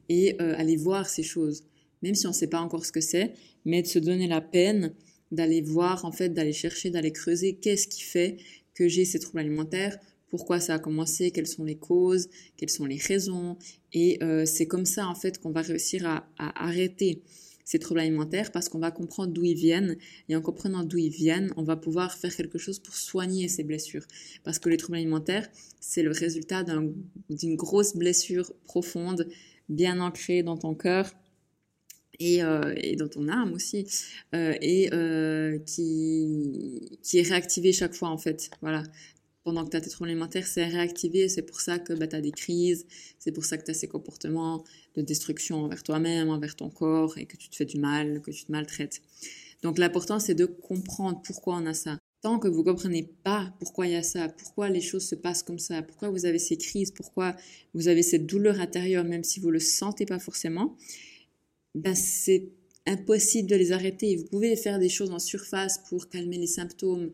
et 0.10 0.36
euh, 0.42 0.56
aller 0.58 0.78
voir 0.78 1.08
ces 1.08 1.24
choses, 1.24 1.64
même 2.02 2.16
si 2.16 2.26
on 2.26 2.32
ne 2.32 2.36
sait 2.36 2.48
pas 2.48 2.62
encore 2.62 2.86
ce 2.86 2.92
que 2.92 3.02
c'est, 3.02 3.34
mais 3.66 3.82
de 3.82 3.88
se 3.88 4.00
donner 4.00 4.28
la 4.28 4.42
peine 4.42 4.94
d'aller 5.32 5.62
voir, 5.62 6.06
en 6.06 6.12
fait, 6.12 6.30
d'aller 6.30 6.54
chercher, 6.54 6.90
d'aller 6.90 7.12
creuser 7.12 7.56
qu'est-ce 7.56 7.88
qui 7.88 8.02
fait 8.02 8.38
que 8.74 8.88
j'ai 8.88 9.06
ces 9.06 9.20
troubles 9.20 9.40
alimentaires, 9.40 9.98
pourquoi 10.30 10.60
ça 10.60 10.76
a 10.76 10.80
commencé, 10.80 11.32
quelles 11.32 11.48
sont 11.48 11.64
les 11.64 11.78
causes, 11.78 12.30
quelles 12.58 12.70
sont 12.70 12.86
les 12.86 12.98
raisons. 12.98 13.58
Et 13.94 14.22
euh, 14.24 14.46
c'est 14.46 14.68
comme 14.68 14.86
ça, 14.86 15.08
en 15.08 15.16
fait, 15.16 15.40
qu'on 15.40 15.52
va 15.52 15.62
réussir 15.62 16.06
à, 16.06 16.30
à 16.38 16.66
arrêter 16.66 17.24
ces 17.68 17.80
troubles 17.80 18.00
alimentaires 18.00 18.54
parce 18.54 18.70
qu'on 18.70 18.80
va 18.80 18.92
comprendre 18.92 19.34
d'où 19.34 19.44
ils 19.44 19.54
viennent. 19.54 19.98
Et 20.30 20.38
en 20.38 20.42
comprenant 20.42 20.84
d'où 20.86 20.98
ils 20.98 21.10
viennent, 21.10 21.52
on 21.58 21.64
va 21.64 21.76
pouvoir 21.76 22.18
faire 22.18 22.34
quelque 22.34 22.58
chose 22.58 22.80
pour 22.80 22.96
soigner 22.96 23.50
ces 23.50 23.66
blessures. 23.66 24.06
Parce 24.46 24.58
que 24.58 24.70
les 24.70 24.78
troubles 24.78 25.00
alimentaires, 25.00 25.50
c'est 25.82 26.02
le 26.02 26.12
résultat 26.12 26.64
d'une 26.64 27.56
grosse 27.58 27.98
blessure 27.98 28.54
profonde, 28.64 29.28
bien 29.68 30.00
ancrée 30.00 30.44
dans 30.44 30.56
ton 30.56 30.76
cœur. 30.76 31.12
Et, 32.20 32.42
euh, 32.42 32.74
dans 32.96 33.10
ton 33.10 33.28
âme 33.28 33.54
aussi, 33.54 33.86
euh, 34.34 34.56
et 34.60 34.92
euh, 34.92 35.60
qui, 35.60 36.98
qui 37.04 37.20
est 37.20 37.28
réactivée 37.30 37.74
chaque 37.74 37.94
fois 37.94 38.10
en 38.10 38.18
fait. 38.18 38.50
Voilà, 38.62 38.82
pendant 39.44 39.64
que 39.64 39.70
tu 39.70 39.78
as 39.78 39.82
tes 39.82 39.90
troubles 39.90 40.10
alimentaires, 40.10 40.48
c'est 40.48 40.66
réactivé. 40.66 41.30
C'est 41.30 41.44
pour 41.44 41.62
ça 41.62 41.78
que 41.78 41.94
bah, 41.94 42.08
tu 42.08 42.16
as 42.16 42.22
des 42.22 42.32
crises, 42.32 42.88
c'est 43.20 43.32
pour 43.32 43.46
ça 43.46 43.58
que 43.58 43.66
tu 43.66 43.72
as 43.72 43.76
ces 43.76 43.88
comportements 43.88 44.64
de 44.98 45.02
destruction 45.02 45.64
envers 45.64 45.84
toi-même, 45.84 46.30
envers 46.30 46.56
ton 46.56 46.70
corps, 46.70 47.18
et 47.18 47.26
que 47.26 47.38
tu 47.38 47.50
te 47.50 47.56
fais 47.56 47.66
du 47.66 47.78
mal, 47.80 48.22
que 48.22 48.32
tu 48.32 48.46
te 48.46 48.52
maltraites. 48.52 49.02
Donc 49.62 49.78
l'important, 49.78 50.20
c'est 50.20 50.36
de 50.36 50.46
comprendre 50.46 51.22
pourquoi 51.24 51.56
on 51.56 51.66
a 51.66 51.74
ça. 51.74 51.98
Tant 52.22 52.40
que 52.40 52.48
vous 52.48 52.64
comprenez 52.64 53.04
pas 53.24 53.54
pourquoi 53.60 53.86
il 53.88 53.94
y 53.94 53.96
a 53.96 54.04
ça, 54.04 54.28
pourquoi 54.28 54.70
les 54.70 54.82
choses 54.82 55.08
se 55.08 55.16
passent 55.16 55.44
comme 55.44 55.60
ça, 55.60 55.84
pourquoi 55.84 56.10
vous 56.10 56.26
avez 56.26 56.40
ces 56.40 56.58
crises, 56.58 56.92
pourquoi 56.92 57.36
vous 57.74 57.88
avez 57.88 58.02
cette 58.02 58.26
douleur 58.26 58.60
intérieure, 58.60 59.04
même 59.04 59.24
si 59.24 59.40
vous 59.40 59.52
le 59.52 59.60
sentez 59.60 60.06
pas 60.06 60.18
forcément, 60.18 60.76
ben 61.76 61.94
c'est 61.94 62.50
impossible 62.88 63.48
de 63.48 63.56
les 63.56 63.72
arrêter. 63.72 64.16
Vous 64.16 64.26
pouvez 64.26 64.56
faire 64.56 64.80
des 64.80 64.90
choses 64.90 65.12
en 65.12 65.20
surface 65.20 65.80
pour 65.90 66.10
calmer 66.10 66.38
les 66.38 66.48
symptômes, 66.48 67.12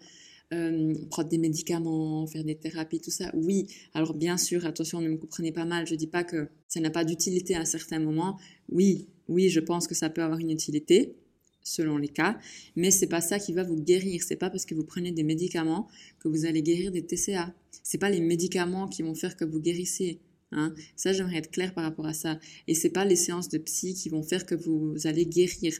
euh, 0.53 0.93
prendre 1.09 1.29
des 1.29 1.37
médicaments, 1.37 2.27
faire 2.27 2.43
des 2.43 2.55
thérapies, 2.55 2.99
tout 2.99 3.11
ça. 3.11 3.31
Oui, 3.33 3.67
alors 3.93 4.13
bien 4.13 4.37
sûr, 4.37 4.65
attention, 4.65 5.01
ne 5.01 5.09
me 5.09 5.17
comprenez 5.17 5.51
pas 5.51 5.65
mal, 5.65 5.87
je 5.87 5.95
dis 5.95 6.07
pas 6.07 6.23
que 6.23 6.47
ça 6.67 6.79
n'a 6.79 6.89
pas 6.89 7.03
d'utilité 7.03 7.55
à 7.55 7.61
un 7.61 7.65
certain 7.65 7.99
moment. 7.99 8.37
Oui, 8.69 9.07
oui, 9.27 9.49
je 9.49 9.59
pense 9.59 9.87
que 9.87 9.95
ça 9.95 10.09
peut 10.09 10.21
avoir 10.21 10.39
une 10.39 10.51
utilité 10.51 11.15
selon 11.63 11.97
les 11.97 12.09
cas, 12.09 12.37
mais 12.75 12.91
c'est 12.91 13.07
pas 13.07 13.21
ça 13.21 13.39
qui 13.39 13.53
va 13.53 13.63
vous 13.63 13.77
guérir. 13.77 14.21
C'est 14.21 14.35
pas 14.35 14.49
parce 14.49 14.65
que 14.65 14.75
vous 14.75 14.83
prenez 14.83 15.11
des 15.11 15.23
médicaments 15.23 15.87
que 16.19 16.27
vous 16.27 16.45
allez 16.45 16.61
guérir 16.61 16.91
des 16.91 17.03
TCA. 17.03 17.53
C'est 17.83 17.97
pas 17.97 18.09
les 18.09 18.21
médicaments 18.21 18.87
qui 18.87 19.01
vont 19.01 19.15
faire 19.15 19.35
que 19.35 19.45
vous 19.45 19.59
guérissez. 19.59 20.19
Hein. 20.53 20.73
Ça, 20.95 21.13
j'aimerais 21.13 21.37
être 21.37 21.51
clair 21.51 21.73
par 21.73 21.83
rapport 21.83 22.05
à 22.05 22.13
ça. 22.13 22.39
Et 22.67 22.75
c'est 22.75 22.89
pas 22.89 23.05
les 23.05 23.15
séances 23.15 23.49
de 23.49 23.57
psy 23.57 23.93
qui 23.93 24.09
vont 24.09 24.23
faire 24.23 24.45
que 24.45 24.55
vous 24.55 24.95
allez 25.05 25.25
guérir. 25.25 25.73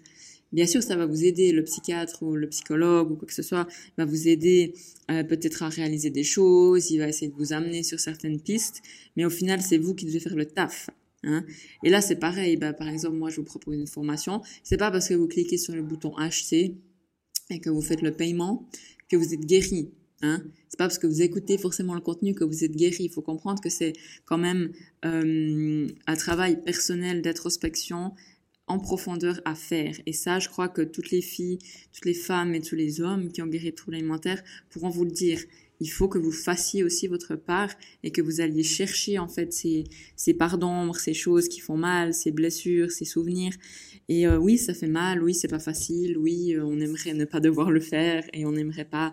Bien 0.52 0.68
sûr, 0.68 0.84
ça 0.84 0.96
va 0.96 1.08
vous 1.08 1.26
aider, 1.26 1.52
le 1.52 1.64
psychiatre 1.64 2.22
ou 2.22 2.36
le 2.36 2.48
psychologue 2.48 3.12
ou 3.12 3.16
quoi 3.16 3.28
que 3.28 3.34
ce 3.34 3.42
soit 3.42 3.68
va 3.98 4.06
vous 4.06 4.28
aider 4.28 4.76
euh, 5.10 5.24
peut-être 5.24 5.64
à 5.64 5.70
réaliser 5.70 6.12
des 6.12 6.24
choses, 6.24 6.92
il 6.92 7.00
va 7.00 7.08
essayer 7.08 7.30
de 7.30 7.36
vous 7.36 7.54
amener 7.54 7.82
sur 7.82 8.00
certaines 8.00 8.40
pistes, 8.40 8.82
mais 9.16 9.26
au 9.26 9.32
final, 9.32 9.62
c'est 9.62 9.80
vous 9.80 9.96
qui 9.96 10.06
devez 10.06 10.20
faire 10.20 10.36
le 10.36 10.46
taf. 10.46 10.92
Hein. 11.24 11.44
Et 11.84 11.90
là, 11.90 12.02
c'est 12.02 12.18
pareil. 12.18 12.58
Bah, 12.58 12.74
par 12.74 12.88
exemple, 12.88 13.18
moi, 13.18 13.30
je 13.30 13.38
vous 13.38 13.44
propose 13.44 13.76
une 13.76 13.88
formation. 13.88 14.42
C'est 14.64 14.78
pas 14.78 14.92
parce 14.92 15.10
que 15.10 15.16
vous 15.16 15.28
cliquez 15.28 15.58
sur 15.58 15.74
le 15.74 15.82
bouton 15.82 16.16
acheter 16.18 16.76
et 17.50 17.60
que 17.60 17.70
vous 17.70 17.82
faites 17.82 18.02
le 18.02 18.12
paiement 18.12 18.68
que 19.10 19.18
vous 19.18 19.34
êtes 19.34 19.46
guéri. 19.46 19.90
Hein 20.24 20.42
c'est 20.70 20.78
pas 20.78 20.86
parce 20.86 20.98
que 20.98 21.06
vous 21.06 21.22
écoutez 21.22 21.58
forcément 21.58 21.94
le 21.94 22.02
contenu 22.02 22.34
que 22.34 22.46
vous 22.46 22.64
êtes 22.64 22.76
guéri. 22.76 23.04
Il 23.04 23.12
faut 23.12 23.22
comprendre 23.22 23.62
que 23.62 23.70
c'est 23.70 23.94
quand 24.26 24.38
même 24.38 24.72
euh, 25.06 25.88
un 26.08 26.16
travail 26.16 26.64
personnel 26.64 27.22
d'introspection 27.22 28.14
en 28.68 28.80
profondeur 28.80 29.42
à 29.44 29.54
faire. 29.54 29.96
Et 30.06 30.14
ça, 30.14 30.40
je 30.40 30.48
crois 30.48 30.70
que 30.70 30.82
toutes 30.82 31.12
les 31.12 31.22
filles, 31.22 31.60
toutes 31.92 32.06
les 32.06 32.14
femmes 32.14 32.56
et 32.56 32.62
tous 32.62 32.76
les 32.76 33.02
hommes 33.02 33.32
qui 33.32 33.42
ont 33.42 33.48
guéri 33.48 33.72
de 33.72 33.76
troubles 33.76 33.98
alimentaires 33.98 34.42
pourront 34.70 34.90
vous 34.90 35.04
le 35.04 35.12
dire. 35.12 35.40
Il 35.80 35.88
faut 35.88 36.08
que 36.08 36.18
vous 36.18 36.32
fassiez 36.32 36.84
aussi 36.84 37.08
votre 37.08 37.36
part 37.36 37.70
et 38.04 38.12
que 38.12 38.22
vous 38.22 38.40
alliez 38.40 38.64
chercher 38.64 39.20
en 39.20 39.28
fait 39.28 39.52
ces, 39.52 39.84
ces 40.16 40.34
parts 40.34 40.58
d'ombre, 40.58 40.96
ces 40.96 41.14
choses 41.14 41.50
qui 41.50 41.60
font 41.60 41.76
mal, 41.76 42.14
ces 42.14 42.32
blessures, 42.32 42.90
ces 42.90 43.04
souvenirs. 43.06 43.54
Et 44.08 44.26
euh, 44.26 44.38
oui, 44.38 44.58
ça 44.58 44.74
fait 44.74 44.88
mal, 44.88 45.22
oui, 45.22 45.34
c'est 45.34 45.50
pas 45.50 45.60
facile, 45.60 46.18
oui, 46.18 46.56
euh, 46.56 46.64
on 46.64 46.80
aimerait 46.80 47.14
ne 47.14 47.26
pas 47.26 47.42
devoir 47.42 47.70
le 47.70 47.82
faire 47.82 48.24
et 48.32 48.46
on 48.46 48.54
n'aimerait 48.54 48.86
pas 48.86 49.12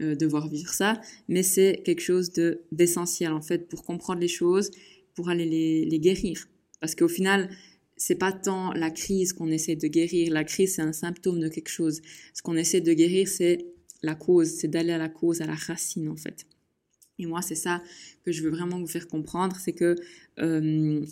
euh, 0.00 0.14
devoir 0.14 0.48
vivre 0.48 0.72
ça, 0.72 1.00
mais 1.28 1.42
c'est 1.42 1.82
quelque 1.84 2.00
chose 2.02 2.32
de 2.32 2.62
d'essentiel 2.72 3.32
en 3.32 3.42
fait 3.42 3.68
pour 3.68 3.84
comprendre 3.84 4.20
les 4.20 4.28
choses, 4.28 4.70
pour 5.14 5.28
aller 5.28 5.46
les, 5.46 5.84
les 5.84 5.98
guérir. 5.98 6.48
Parce 6.80 6.94
qu'au 6.94 7.08
final, 7.08 7.50
c'est 7.96 8.14
pas 8.14 8.32
tant 8.32 8.72
la 8.72 8.90
crise 8.90 9.32
qu'on 9.34 9.50
essaie 9.50 9.76
de 9.76 9.86
guérir. 9.86 10.32
La 10.32 10.44
crise, 10.44 10.76
c'est 10.76 10.82
un 10.82 10.92
symptôme 10.94 11.38
de 11.38 11.48
quelque 11.48 11.68
chose. 11.68 12.00
Ce 12.32 12.40
qu'on 12.40 12.56
essaie 12.56 12.80
de 12.80 12.92
guérir, 12.94 13.28
c'est 13.28 13.66
la 14.02 14.14
cause, 14.14 14.48
c'est 14.48 14.68
d'aller 14.68 14.92
à 14.92 14.98
la 14.98 15.10
cause, 15.10 15.42
à 15.42 15.46
la 15.46 15.54
racine 15.54 16.08
en 16.08 16.16
fait. 16.16 16.46
Et 17.18 17.26
moi, 17.26 17.42
c'est 17.42 17.54
ça 17.54 17.82
que 18.24 18.32
je 18.32 18.42
veux 18.42 18.50
vraiment 18.50 18.78
vous 18.78 18.86
faire 18.86 19.06
comprendre, 19.06 19.56
c'est 19.56 19.74
que 19.74 19.94
euh, 20.38 21.04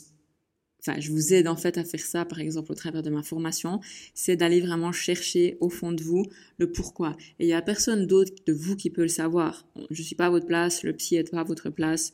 enfin, 0.80 1.00
je 1.00 1.10
vous 1.10 1.34
aide 1.34 1.48
en 1.48 1.56
fait 1.56 1.78
à 1.78 1.84
faire 1.84 2.00
ça, 2.00 2.24
par 2.24 2.40
exemple, 2.40 2.72
au 2.72 2.74
travers 2.74 3.02
de 3.02 3.10
ma 3.10 3.22
formation, 3.22 3.80
c'est 4.14 4.36
d'aller 4.36 4.60
vraiment 4.60 4.92
chercher 4.92 5.56
au 5.60 5.70
fond 5.70 5.92
de 5.92 6.02
vous 6.02 6.24
le 6.58 6.70
pourquoi. 6.70 7.16
Et 7.38 7.46
il 7.46 7.48
y 7.48 7.52
a 7.52 7.62
personne 7.62 8.06
d'autre 8.06 8.32
de 8.46 8.52
vous 8.52 8.76
qui 8.76 8.90
peut 8.90 9.02
le 9.02 9.08
savoir. 9.08 9.66
Je 9.90 10.02
suis 10.02 10.14
pas 10.14 10.26
à 10.26 10.30
votre 10.30 10.46
place, 10.46 10.82
le 10.82 10.92
psy 10.94 11.16
est 11.16 11.30
pas 11.30 11.40
à 11.40 11.44
votre 11.44 11.70
place, 11.70 12.12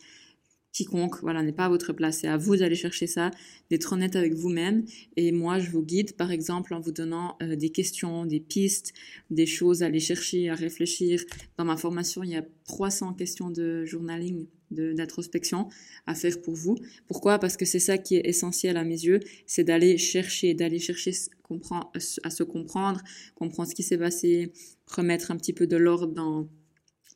quiconque, 0.74 1.20
voilà, 1.22 1.42
n'est 1.42 1.52
pas 1.52 1.66
à 1.66 1.68
votre 1.68 1.94
place. 1.94 2.18
C'est 2.18 2.28
à 2.28 2.36
vous 2.36 2.56
d'aller 2.56 2.74
chercher 2.74 3.06
ça, 3.06 3.30
d'être 3.70 3.92
honnête 3.92 4.16
avec 4.16 4.34
vous-même. 4.34 4.84
Et 5.16 5.32
moi, 5.32 5.58
je 5.58 5.70
vous 5.70 5.82
guide, 5.82 6.14
par 6.16 6.30
exemple, 6.30 6.74
en 6.74 6.80
vous 6.80 6.92
donnant 6.92 7.36
euh, 7.42 7.56
des 7.56 7.70
questions, 7.70 8.26
des 8.26 8.40
pistes, 8.40 8.92
des 9.30 9.46
choses 9.46 9.82
à 9.82 9.86
aller 9.86 10.00
chercher, 10.00 10.50
à 10.50 10.54
réfléchir. 10.54 11.22
Dans 11.56 11.64
ma 11.64 11.76
formation, 11.76 12.22
il 12.22 12.30
y 12.30 12.36
a 12.36 12.44
300 12.64 13.14
questions 13.14 13.50
de 13.50 13.84
journaling, 13.84 14.46
d'introspection 14.70 15.68
à 16.06 16.14
faire 16.14 16.40
pour 16.40 16.54
vous. 16.54 16.76
Pourquoi? 17.06 17.38
Parce 17.38 17.56
que 17.56 17.64
c'est 17.64 17.78
ça 17.78 17.98
qui 17.98 18.16
est 18.16 18.26
essentiel 18.26 18.76
à 18.76 18.84
mes 18.84 19.00
yeux, 19.04 19.20
c'est 19.46 19.64
d'aller 19.64 19.98
chercher, 19.98 20.54
d'aller 20.54 20.78
chercher 20.78 21.12
à 22.22 22.30
se 22.30 22.42
comprendre, 22.42 23.00
comprendre 23.34 23.68
ce 23.68 23.74
qui 23.74 23.82
s'est 23.82 23.98
passé, 23.98 24.52
remettre 24.86 25.30
un 25.30 25.36
petit 25.36 25.52
peu 25.52 25.66
de 25.66 25.76
l'ordre 25.76 26.12
dans 26.12 26.48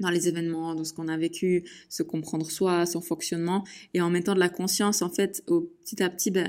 dans 0.00 0.10
les 0.10 0.28
événements, 0.28 0.74
dans 0.74 0.84
ce 0.84 0.92
qu'on 0.92 1.08
a 1.08 1.16
vécu, 1.16 1.64
se 1.88 2.02
comprendre 2.02 2.50
soi, 2.50 2.86
son 2.86 3.00
fonctionnement, 3.00 3.64
et 3.94 4.00
en 4.00 4.10
mettant 4.10 4.34
de 4.34 4.38
la 4.38 4.48
conscience, 4.48 5.02
en 5.02 5.10
fait, 5.10 5.42
au, 5.48 5.62
petit 5.62 6.02
à 6.02 6.08
petit, 6.08 6.30
ben, 6.30 6.48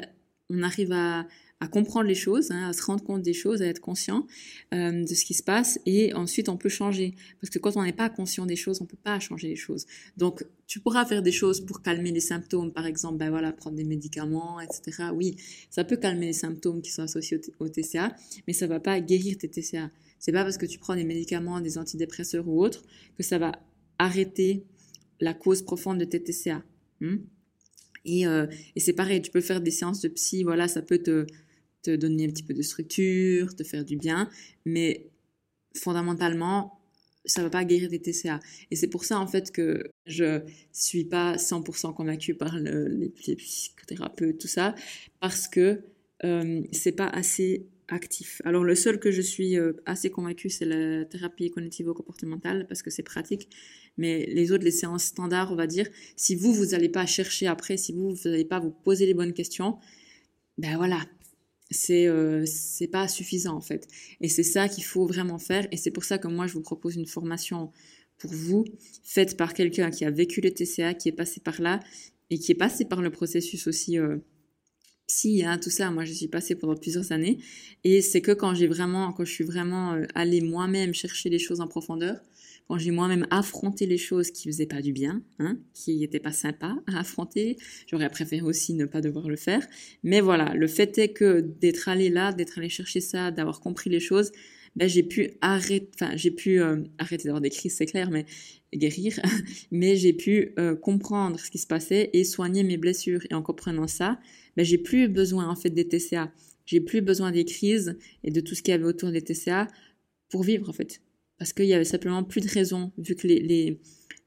on 0.49 0.61
arrive 0.61 0.91
à, 0.91 1.25
à 1.61 1.67
comprendre 1.67 2.07
les 2.07 2.15
choses, 2.15 2.51
hein, 2.51 2.69
à 2.69 2.73
se 2.73 2.81
rendre 2.83 3.03
compte 3.03 3.21
des 3.21 3.33
choses, 3.33 3.61
à 3.61 3.65
être 3.65 3.81
conscient 3.81 4.25
euh, 4.73 5.03
de 5.03 5.13
ce 5.13 5.25
qui 5.25 5.33
se 5.33 5.43
passe, 5.43 5.79
et 5.85 6.13
ensuite 6.13 6.47
on 6.47 6.57
peut 6.57 6.69
changer. 6.69 7.15
Parce 7.41 7.49
que 7.49 7.59
quand 7.59 7.75
on 7.75 7.83
n'est 7.83 7.91
pas 7.91 8.09
conscient 8.09 8.45
des 8.45 8.55
choses, 8.55 8.81
on 8.81 8.85
peut 8.85 8.97
pas 9.03 9.19
changer 9.19 9.49
les 9.49 9.57
choses. 9.57 9.85
Donc 10.15 10.45
tu 10.67 10.79
pourras 10.79 11.05
faire 11.05 11.21
des 11.21 11.33
choses 11.33 11.59
pour 11.59 11.81
calmer 11.81 12.11
les 12.11 12.21
symptômes, 12.21 12.71
par 12.71 12.85
exemple, 12.85 13.17
ben 13.17 13.29
voilà, 13.29 13.51
prendre 13.51 13.75
des 13.75 13.83
médicaments, 13.83 14.61
etc. 14.61 15.09
Oui, 15.13 15.35
ça 15.69 15.83
peut 15.83 15.97
calmer 15.97 16.27
les 16.27 16.33
symptômes 16.33 16.81
qui 16.81 16.91
sont 16.91 17.03
associés 17.03 17.41
au, 17.59 17.67
TCA, 17.67 18.15
mais 18.47 18.53
ça 18.53 18.67
va 18.67 18.79
pas 18.79 18.99
guérir 19.01 19.37
tes 19.37 19.49
TCA. 19.49 19.91
C'est 20.17 20.31
pas 20.31 20.43
parce 20.43 20.57
que 20.57 20.65
tu 20.65 20.79
prends 20.79 20.95
des 20.95 21.03
médicaments, 21.03 21.59
des 21.59 21.77
antidépresseurs 21.77 22.47
ou 22.47 22.63
autres 22.63 22.83
que 23.17 23.23
ça 23.23 23.37
va 23.37 23.51
arrêter 23.97 24.63
la 25.19 25.33
cause 25.33 25.61
profonde 25.61 25.97
de 25.97 26.05
tes 26.05 26.23
TCA. 26.23 26.63
Hmm? 27.01 27.17
et, 28.03 28.27
euh, 28.27 28.45
et 28.75 28.79
c'est 28.79 28.93
pareil, 28.93 29.21
tu 29.21 29.31
peux 29.31 29.41
faire 29.41 29.61
des 29.61 29.71
séances 29.71 30.01
de 30.01 30.09
psy, 30.09 30.43
voilà, 30.43 30.67
ça 30.67 30.81
peut 30.81 30.97
te, 30.97 31.25
te 31.81 31.95
donner 31.95 32.25
un 32.25 32.29
petit 32.29 32.43
peu 32.43 32.53
de 32.53 32.61
structure, 32.61 33.55
te 33.55 33.63
faire 33.63 33.85
du 33.85 33.97
bien, 33.97 34.29
mais 34.65 35.07
fondamentalement, 35.75 36.79
ça 37.25 37.43
va 37.43 37.49
pas 37.49 37.63
guérir 37.63 37.89
des 37.89 37.99
TCA. 37.99 38.39
Et 38.71 38.75
c'est 38.75 38.87
pour 38.87 39.05
ça, 39.05 39.19
en 39.19 39.27
fait, 39.27 39.51
que 39.51 39.83
je 40.05 40.41
suis 40.71 41.05
pas 41.05 41.35
100% 41.35 41.93
convaincue 41.93 42.33
par 42.33 42.57
le, 42.57 42.87
les, 42.87 43.09
psychothérapeutes, 43.35 44.39
tout 44.39 44.47
ça, 44.47 44.75
parce 45.19 45.47
que 45.47 45.81
euh, 46.23 46.61
c'est 46.71 46.91
pas 46.91 47.07
assez 47.07 47.67
actif. 47.87 48.41
Alors 48.45 48.63
le 48.63 48.75
seul 48.75 48.99
que 48.99 49.11
je 49.11 49.21
suis 49.21 49.57
euh, 49.57 49.73
assez 49.85 50.09
convaincue, 50.09 50.49
c'est 50.49 50.65
la 50.65 51.05
thérapie 51.05 51.49
cognitivo-comportementale 51.49 52.67
parce 52.67 52.81
que 52.81 52.89
c'est 52.89 53.03
pratique. 53.03 53.49
Mais 53.97 54.25
les 54.27 54.51
autres, 54.51 54.63
les 54.63 54.71
séances 54.71 55.05
standards, 55.05 55.51
on 55.51 55.55
va 55.55 55.67
dire, 55.67 55.87
si 56.15 56.35
vous, 56.35 56.53
vous 56.53 56.67
n'allez 56.67 56.89
pas 56.89 57.05
chercher 57.05 57.47
après, 57.47 57.77
si 57.77 57.93
vous, 57.93 58.13
vous 58.13 58.29
n'allez 58.29 58.45
pas 58.45 58.59
vous 58.59 58.71
poser 58.71 59.05
les 59.05 59.13
bonnes 59.13 59.33
questions, 59.33 59.77
ben 60.57 60.77
voilà, 60.77 61.01
c'est 61.71 62.07
euh, 62.07 62.45
c'est 62.45 62.87
pas 62.87 63.07
suffisant 63.07 63.55
en 63.55 63.61
fait. 63.61 63.87
Et 64.21 64.29
c'est 64.29 64.43
ça 64.43 64.67
qu'il 64.67 64.83
faut 64.83 65.05
vraiment 65.05 65.39
faire. 65.39 65.67
Et 65.71 65.77
c'est 65.77 65.91
pour 65.91 66.03
ça 66.03 66.17
que 66.17 66.27
moi, 66.27 66.47
je 66.47 66.53
vous 66.53 66.61
propose 66.61 66.95
une 66.95 67.05
formation 67.05 67.71
pour 68.17 68.31
vous, 68.31 68.65
faite 69.03 69.37
par 69.37 69.53
quelqu'un 69.53 69.91
qui 69.91 70.05
a 70.05 70.11
vécu 70.11 70.41
le 70.41 70.51
TCA, 70.51 70.93
qui 70.93 71.09
est 71.09 71.13
passé 71.13 71.39
par 71.39 71.61
là 71.61 71.79
et 72.29 72.37
qui 72.37 72.51
est 72.51 72.55
passé 72.55 72.85
par 72.85 73.01
le 73.01 73.09
processus 73.09 73.67
aussi. 73.67 73.97
Euh, 73.97 74.17
si, 75.07 75.43
hein, 75.43 75.57
tout 75.57 75.71
ça, 75.71 75.89
moi 75.89 76.05
je 76.05 76.13
suis 76.13 76.27
passée 76.27 76.55
pendant 76.55 76.75
plusieurs 76.75 77.11
années. 77.11 77.39
Et 77.83 78.01
c'est 78.01 78.21
que 78.21 78.31
quand 78.31 78.53
j'ai 78.53 78.67
vraiment, 78.67 79.11
quand 79.13 79.25
je 79.25 79.31
suis 79.31 79.43
vraiment 79.43 79.93
euh, 79.93 80.05
allée 80.15 80.41
moi-même 80.41 80.93
chercher 80.93 81.29
les 81.29 81.39
choses 81.39 81.61
en 81.61 81.67
profondeur, 81.67 82.19
quand 82.69 82.77
j'ai 82.77 82.91
moi-même 82.91 83.25
affronté 83.31 83.87
les 83.87 83.97
choses 83.97 84.29
qui 84.29 84.47
faisaient 84.47 84.67
pas 84.67 84.83
du 84.83 84.93
bien, 84.93 85.23
hein, 85.39 85.57
qui 85.73 85.97
n'étaient 85.97 86.19
pas 86.19 86.31
sympas 86.31 86.75
à 86.85 86.99
affronter, 86.99 87.57
j'aurais 87.87 88.09
préféré 88.09 88.43
aussi 88.43 88.75
ne 88.75 88.85
pas 88.85 89.01
devoir 89.01 89.27
le 89.27 89.37
faire. 89.37 89.65
Mais 90.03 90.21
voilà, 90.21 90.53
le 90.53 90.67
fait 90.67 90.95
est 90.99 91.09
que 91.09 91.41
d'être 91.41 91.89
allé 91.89 92.09
là, 92.09 92.31
d'être 92.31 92.59
allé 92.59 92.69
chercher 92.69 93.01
ça, 93.01 93.31
d'avoir 93.31 93.59
compris 93.59 93.89
les 93.89 93.99
choses, 93.99 94.31
ben 94.75 94.87
j'ai 94.87 95.01
pu 95.01 95.31
arrêter, 95.41 95.89
enfin 95.95 96.15
j'ai 96.15 96.29
pu 96.29 96.61
euh, 96.61 96.83
arrêter 96.99 97.23
d'avoir 97.23 97.41
des 97.41 97.49
crises, 97.49 97.75
c'est 97.75 97.87
clair, 97.87 98.11
mais 98.11 98.27
guérir, 98.71 99.19
mais 99.71 99.95
j'ai 99.95 100.13
pu 100.13 100.53
euh, 100.59 100.75
comprendre 100.75 101.39
ce 101.39 101.49
qui 101.49 101.57
se 101.57 101.65
passait 101.65 102.11
et 102.13 102.23
soigner 102.23 102.61
mes 102.61 102.77
blessures. 102.77 103.21
Et 103.31 103.33
en 103.33 103.41
comprenant 103.41 103.87
ça, 103.87 104.19
ben, 104.57 104.63
j'ai 104.63 104.77
plus 104.77 105.07
besoin 105.07 105.49
en 105.49 105.55
fait 105.55 105.71
des 105.71 105.87
TCA. 105.87 106.31
J'ai 106.67 106.81
plus 106.81 107.01
besoin 107.01 107.31
des 107.31 107.45
crises 107.45 107.97
et 108.23 108.29
de 108.29 108.41
tout 108.41 108.53
ce 108.53 108.61
qu'il 108.61 108.73
y 108.73 108.75
avait 108.75 108.85
autour 108.85 109.11
des 109.11 109.23
TCA 109.23 109.65
pour 110.29 110.43
vivre 110.43 110.69
en 110.69 110.73
fait. 110.73 111.01
Parce 111.39 111.53
qu'il 111.53 111.65
y 111.65 111.73
avait 111.73 111.85
simplement 111.85 112.23
plus 112.23 112.41
de 112.41 112.49
raison, 112.49 112.91
vu 112.97 113.15
que 113.15 113.25
les, 113.25 113.39
les, 113.39 113.79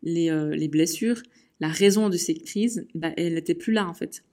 les, 0.03 0.31
euh, 0.31 0.55
les 0.55 0.69
blessures, 0.69 1.23
la 1.61 1.69
raison 1.69 2.09
de 2.09 2.17
ces 2.17 2.35
crises, 2.35 2.87
ben, 2.95 3.13
elle 3.17 3.35
n'était 3.35 3.55
plus 3.55 3.73
là 3.73 3.87
en 3.87 3.95
fait. 3.95 4.25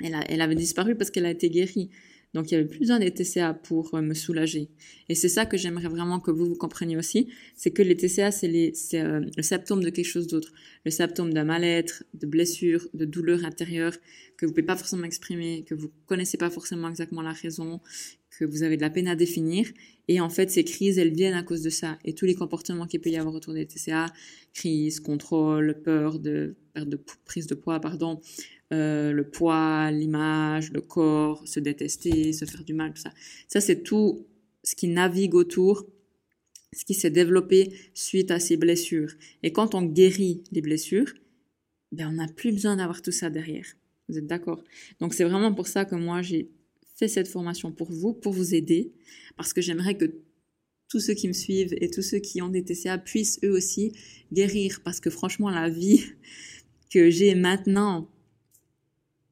Elle, 0.00 0.16
elle 0.28 0.40
avait 0.40 0.54
disparu 0.54 0.94
parce 0.94 1.10
qu'elle 1.10 1.26
a 1.26 1.30
été 1.30 1.50
guérie. 1.50 1.90
Donc 2.34 2.50
il 2.50 2.54
y 2.54 2.56
avait 2.56 2.66
plus 2.66 2.80
besoin 2.80 2.98
des 2.98 3.10
TCA 3.10 3.52
pour 3.52 3.94
euh, 3.94 4.00
me 4.00 4.14
soulager. 4.14 4.70
Et 5.08 5.14
c'est 5.14 5.28
ça 5.28 5.44
que 5.44 5.56
j'aimerais 5.56 5.88
vraiment 5.88 6.18
que 6.18 6.30
vous 6.30 6.46
vous 6.46 6.56
compreniez 6.56 6.96
aussi, 6.96 7.28
c'est 7.56 7.70
que 7.70 7.82
les 7.82 7.96
TCA 7.96 8.30
c'est 8.30 8.74
euh, 8.94 9.20
le 9.36 9.42
symptôme 9.42 9.82
de 9.84 9.90
quelque 9.90 10.06
chose 10.06 10.26
d'autre, 10.26 10.52
le 10.84 10.90
symptôme 10.90 11.32
d'un 11.32 11.44
mal-être, 11.44 12.04
de 12.14 12.26
blessure, 12.26 12.88
de 12.94 13.04
douleur 13.04 13.44
intérieure 13.44 13.94
que 14.38 14.46
vous 14.46 14.52
pouvez 14.52 14.62
pas 14.62 14.76
forcément 14.76 15.04
exprimer, 15.04 15.64
que 15.64 15.74
vous 15.74 15.90
connaissez 16.06 16.38
pas 16.38 16.50
forcément 16.50 16.88
exactement 16.88 17.22
la 17.22 17.32
raison, 17.32 17.80
vous 18.44 18.62
avez 18.62 18.76
de 18.76 18.82
la 18.82 18.90
peine 18.90 19.08
à 19.08 19.16
définir. 19.16 19.70
Et 20.08 20.20
en 20.20 20.28
fait, 20.28 20.50
ces 20.50 20.64
crises, 20.64 20.98
elles 20.98 21.14
viennent 21.14 21.34
à 21.34 21.42
cause 21.42 21.62
de 21.62 21.70
ça. 21.70 21.98
Et 22.04 22.14
tous 22.14 22.24
les 22.24 22.34
comportements 22.34 22.86
qu'il 22.86 23.00
peut 23.00 23.10
y 23.10 23.16
avoir 23.16 23.34
autour 23.34 23.54
des 23.54 23.66
TCA, 23.66 24.12
crise, 24.52 25.00
contrôle, 25.00 25.80
peur 25.82 26.18
de 26.18 26.56
perte 26.72 26.88
de 26.88 26.98
prise 27.24 27.46
de 27.46 27.54
poids, 27.54 27.80
pardon, 27.80 28.20
euh, 28.72 29.12
le 29.12 29.28
poids, 29.28 29.90
l'image, 29.90 30.72
le 30.72 30.80
corps, 30.80 31.46
se 31.46 31.60
détester, 31.60 32.32
se 32.32 32.44
faire 32.44 32.64
du 32.64 32.74
mal, 32.74 32.94
tout 32.94 33.02
ça. 33.02 33.12
Ça, 33.48 33.60
c'est 33.60 33.82
tout 33.82 34.26
ce 34.64 34.74
qui 34.74 34.88
navigue 34.88 35.34
autour, 35.34 35.86
ce 36.72 36.84
qui 36.84 36.94
s'est 36.94 37.10
développé 37.10 37.72
suite 37.94 38.30
à 38.30 38.40
ces 38.40 38.56
blessures. 38.56 39.12
Et 39.42 39.52
quand 39.52 39.74
on 39.74 39.82
guérit 39.82 40.42
les 40.52 40.62
blessures, 40.62 41.12
ben, 41.92 42.08
on 42.08 42.12
n'a 42.12 42.28
plus 42.28 42.52
besoin 42.52 42.76
d'avoir 42.76 43.02
tout 43.02 43.12
ça 43.12 43.28
derrière. 43.28 43.66
Vous 44.08 44.18
êtes 44.18 44.26
d'accord? 44.26 44.64
Donc, 45.00 45.14
c'est 45.14 45.24
vraiment 45.24 45.52
pour 45.52 45.66
ça 45.66 45.84
que 45.84 45.94
moi, 45.94 46.22
j'ai 46.22 46.50
cette 47.08 47.28
formation 47.28 47.72
pour 47.72 47.90
vous, 47.90 48.12
pour 48.12 48.32
vous 48.32 48.54
aider, 48.54 48.92
parce 49.36 49.52
que 49.52 49.60
j'aimerais 49.60 49.96
que 49.96 50.06
tous 50.88 51.00
ceux 51.00 51.14
qui 51.14 51.28
me 51.28 51.32
suivent 51.32 51.74
et 51.80 51.88
tous 51.88 52.02
ceux 52.02 52.18
qui 52.18 52.42
ont 52.42 52.48
des 52.48 52.62
TCA 52.62 52.98
puissent 52.98 53.40
eux 53.44 53.50
aussi 53.50 53.92
guérir, 54.32 54.80
parce 54.84 55.00
que 55.00 55.10
franchement, 55.10 55.48
la 55.48 55.70
vie 55.70 56.04
que 56.90 57.10
j'ai 57.10 57.34
maintenant, 57.34 58.10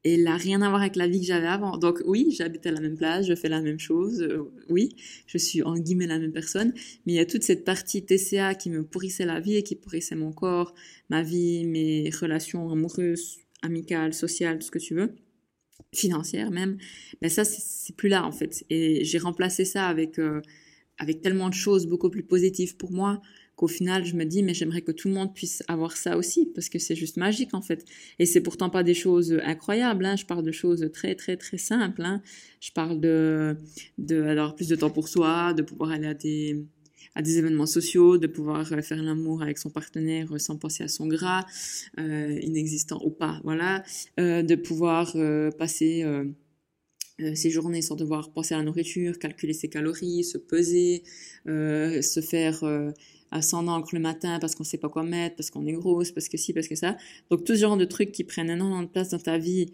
elle 0.03 0.23
n'a 0.23 0.37
rien 0.37 0.61
à 0.61 0.69
voir 0.69 0.81
avec 0.81 0.95
la 0.95 1.07
vie 1.07 1.19
que 1.19 1.27
j'avais 1.27 1.47
avant. 1.47 1.77
Donc 1.77 2.01
oui, 2.05 2.33
j'habite 2.35 2.65
à 2.65 2.71
la 2.71 2.81
même 2.81 2.97
place, 2.97 3.27
je 3.27 3.35
fais 3.35 3.49
la 3.49 3.61
même 3.61 3.79
chose, 3.79 4.21
euh, 4.21 4.51
oui, 4.69 4.95
je 5.27 5.37
suis 5.37 5.61
en 5.61 5.77
guillemets 5.77 6.07
la 6.07 6.17
même 6.17 6.31
personne, 6.31 6.73
mais 7.05 7.13
il 7.13 7.15
y 7.15 7.19
a 7.19 7.25
toute 7.25 7.43
cette 7.43 7.63
partie 7.63 8.03
TCA 8.03 8.55
qui 8.55 8.69
me 8.69 8.83
pourrissait 8.83 9.25
la 9.25 9.39
vie 9.39 9.55
et 9.55 9.63
qui 9.63 9.75
pourrissait 9.75 10.15
mon 10.15 10.31
corps, 10.31 10.73
ma 11.09 11.21
vie, 11.21 11.65
mes 11.65 12.09
relations 12.09 12.71
amoureuses, 12.71 13.37
amicales, 13.61 14.13
sociales, 14.13 14.57
tout 14.57 14.65
ce 14.65 14.71
que 14.71 14.79
tu 14.79 14.95
veux, 14.95 15.13
financières 15.93 16.51
même. 16.51 16.77
Mais 17.21 17.29
ça, 17.29 17.43
c'est 17.43 17.95
plus 17.95 18.09
là 18.09 18.25
en 18.25 18.31
fait. 18.31 18.65
Et 18.69 19.03
j'ai 19.03 19.17
remplacé 19.17 19.65
ça 19.65 19.87
avec 19.87 20.19
euh, 20.19 20.41
avec 20.97 21.21
tellement 21.21 21.49
de 21.49 21.55
choses 21.55 21.87
beaucoup 21.87 22.09
plus 22.09 22.23
positives 22.23 22.77
pour 22.77 22.91
moi 22.91 23.21
qu'au 23.55 23.67
final, 23.67 24.05
je 24.05 24.15
me 24.15 24.23
dis, 24.23 24.43
mais 24.43 24.53
j'aimerais 24.53 24.81
que 24.81 24.91
tout 24.91 25.07
le 25.07 25.13
monde 25.13 25.33
puisse 25.33 25.63
avoir 25.67 25.95
ça 25.95 26.17
aussi, 26.17 26.47
parce 26.55 26.69
que 26.69 26.79
c'est 26.79 26.95
juste 26.95 27.17
magique, 27.17 27.53
en 27.53 27.61
fait. 27.61 27.85
Et 28.17 28.25
c'est 28.25 28.41
pourtant 28.41 28.69
pas 28.69 28.81
des 28.81 28.93
choses 28.93 29.37
incroyables, 29.43 30.05
hein. 30.05 30.15
je 30.15 30.25
parle 30.25 30.43
de 30.43 30.51
choses 30.51 30.89
très, 30.93 31.15
très, 31.15 31.37
très 31.37 31.57
simples. 31.57 32.01
Hein. 32.01 32.21
Je 32.59 32.71
parle 32.71 32.99
de, 32.99 33.55
de 33.97 34.23
avoir 34.23 34.55
plus 34.55 34.67
de 34.67 34.75
temps 34.75 34.89
pour 34.89 35.07
soi, 35.07 35.53
de 35.53 35.61
pouvoir 35.61 35.91
aller 35.91 36.07
à 36.07 36.13
des, 36.13 36.65
à 37.15 37.21
des 37.21 37.37
événements 37.37 37.65
sociaux, 37.65 38.17
de 38.17 38.27
pouvoir 38.27 38.67
faire 38.67 39.03
l'amour 39.03 39.41
avec 39.41 39.57
son 39.57 39.69
partenaire 39.69 40.29
sans 40.39 40.57
penser 40.57 40.83
à 40.83 40.87
son 40.87 41.07
gras, 41.07 41.45
euh, 41.99 42.39
inexistant 42.41 43.01
ou 43.03 43.09
pas, 43.09 43.41
voilà, 43.43 43.83
euh, 44.19 44.43
de 44.43 44.55
pouvoir 44.55 45.11
euh, 45.15 45.51
passer 45.51 46.03
euh, 46.03 46.25
euh, 47.21 47.35
ses 47.35 47.49
journées 47.49 47.81
sans 47.81 47.95
devoir 47.95 48.31
penser 48.31 48.53
à 48.53 48.57
la 48.57 48.63
nourriture, 48.63 49.19
calculer 49.19 49.53
ses 49.53 49.69
calories, 49.69 50.23
se 50.23 50.37
peser, 50.37 51.03
euh, 51.47 52.01
se 52.01 52.19
faire 52.21 52.63
euh, 52.63 52.91
à 53.31 53.41
100 53.41 53.67
encre 53.67 53.93
le 53.93 54.01
matin 54.01 54.39
parce 54.39 54.55
qu'on 54.55 54.63
sait 54.63 54.77
pas 54.77 54.89
quoi 54.89 55.03
mettre, 55.03 55.35
parce 55.35 55.51
qu'on 55.51 55.65
est 55.67 55.73
grosse, 55.73 56.11
parce 56.11 56.29
que 56.29 56.37
si, 56.37 56.53
parce 56.53 56.67
que 56.67 56.75
ça. 56.75 56.97
Donc 57.29 57.43
tout 57.43 57.53
ce 57.55 57.59
genre 57.59 57.77
de 57.77 57.85
trucs 57.85 58.11
qui 58.11 58.23
prennent 58.23 58.49
énormément 58.49 58.81
de 58.83 58.87
place 58.87 59.09
dans 59.09 59.19
ta 59.19 59.37
vie 59.37 59.71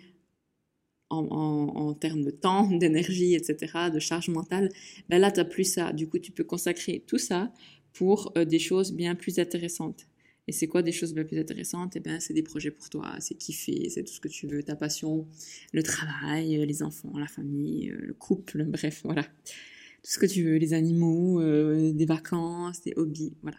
en, 1.09 1.93
termes 1.93 2.23
de 2.23 2.31
temps, 2.31 2.69
d'énergie, 2.77 3.35
etc., 3.35 3.89
de 3.93 3.99
charge 3.99 4.29
mentale, 4.29 4.69
ben 5.09 5.19
là, 5.19 5.31
tu 5.31 5.43
plus 5.45 5.63
ça. 5.63 5.93
Du 5.93 6.07
coup, 6.07 6.19
tu 6.19 6.31
peux 6.31 6.43
consacrer 6.43 7.03
tout 7.07 7.17
ça 7.17 7.51
pour 7.93 8.31
euh, 8.37 8.45
des 8.45 8.59
choses 8.59 8.93
bien 8.93 9.15
plus 9.15 9.39
intéressantes. 9.39 10.07
Et 10.47 10.53
c'est 10.53 10.67
quoi 10.67 10.81
des 10.81 10.93
choses 10.93 11.13
bien 11.13 11.25
plus 11.25 11.37
intéressantes? 11.39 11.95
Eh 11.95 11.99
bien, 11.99 12.19
c'est 12.19 12.33
des 12.33 12.43
projets 12.43 12.71
pour 12.71 12.89
toi, 12.89 13.15
c'est 13.19 13.35
kiffer, 13.35 13.89
c'est 13.89 14.03
tout 14.03 14.13
ce 14.13 14.21
que 14.21 14.29
tu 14.29 14.47
veux, 14.47 14.63
ta 14.63 14.77
passion, 14.77 15.27
le 15.73 15.83
travail, 15.83 16.65
les 16.65 16.83
enfants, 16.83 17.17
la 17.17 17.27
famille, 17.27 17.93
le 17.93 18.13
couple, 18.13 18.63
bref, 18.69 19.01
voilà. 19.03 19.23
Tout 19.23 20.11
ce 20.11 20.19
que 20.19 20.25
tu 20.25 20.43
veux, 20.43 20.55
les 20.55 20.73
animaux, 20.73 21.41
euh, 21.41 21.91
des 21.91 22.05
vacances, 22.05 22.81
des 22.81 22.93
hobbies, 22.95 23.33
voilà. 23.41 23.57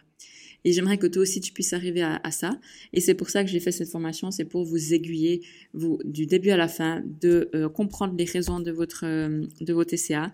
Et 0.65 0.73
j'aimerais 0.73 0.97
que 0.97 1.07
toi 1.07 1.21
aussi 1.21 1.41
tu 1.41 1.51
puisses 1.53 1.73
arriver 1.73 2.01
à, 2.01 2.31
ça. 2.31 2.59
Et 2.93 3.01
c'est 3.01 3.13
pour 3.13 3.29
ça 3.29 3.43
que 3.43 3.49
j'ai 3.49 3.59
fait 3.59 3.71
cette 3.71 3.89
formation, 3.89 4.31
c'est 4.31 4.45
pour 4.45 4.65
vous 4.65 4.93
aiguiller, 4.93 5.41
vous, 5.73 5.99
du 6.03 6.25
début 6.25 6.49
à 6.49 6.57
la 6.57 6.67
fin, 6.67 7.01
de 7.21 7.49
euh, 7.55 7.69
comprendre 7.69 8.15
les 8.17 8.25
raisons 8.25 8.59
de 8.59 8.71
votre, 8.71 9.05
euh, 9.05 9.45
de 9.61 9.73
vos 9.73 9.83
TCA, 9.83 10.31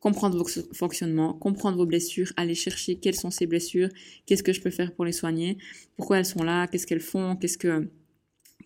comprendre 0.00 0.38
vos 0.38 0.48
fonctionnements, 0.72 1.34
comprendre 1.34 1.76
vos 1.76 1.86
blessures, 1.86 2.32
aller 2.36 2.54
chercher 2.54 2.96
quelles 2.96 3.14
sont 3.14 3.30
ces 3.30 3.46
blessures, 3.46 3.88
qu'est-ce 4.26 4.42
que 4.42 4.52
je 4.52 4.60
peux 4.60 4.70
faire 4.70 4.94
pour 4.94 5.04
les 5.04 5.12
soigner, 5.12 5.58
pourquoi 5.96 6.18
elles 6.18 6.26
sont 6.26 6.42
là, 6.42 6.66
qu'est-ce 6.66 6.86
qu'elles 6.86 7.00
font, 7.00 7.36
qu'est-ce 7.36 7.58
que 7.58 7.88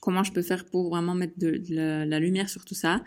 comment 0.05 0.23
je 0.23 0.33
peux 0.33 0.43
faire 0.43 0.67
pour 0.67 0.91
vraiment 0.91 1.15
mettre 1.15 1.39
de, 1.39 1.59
la, 1.71 2.21
lumière 2.21 2.51
sur 2.51 2.67
tout 2.67 2.75
ça, 2.75 3.03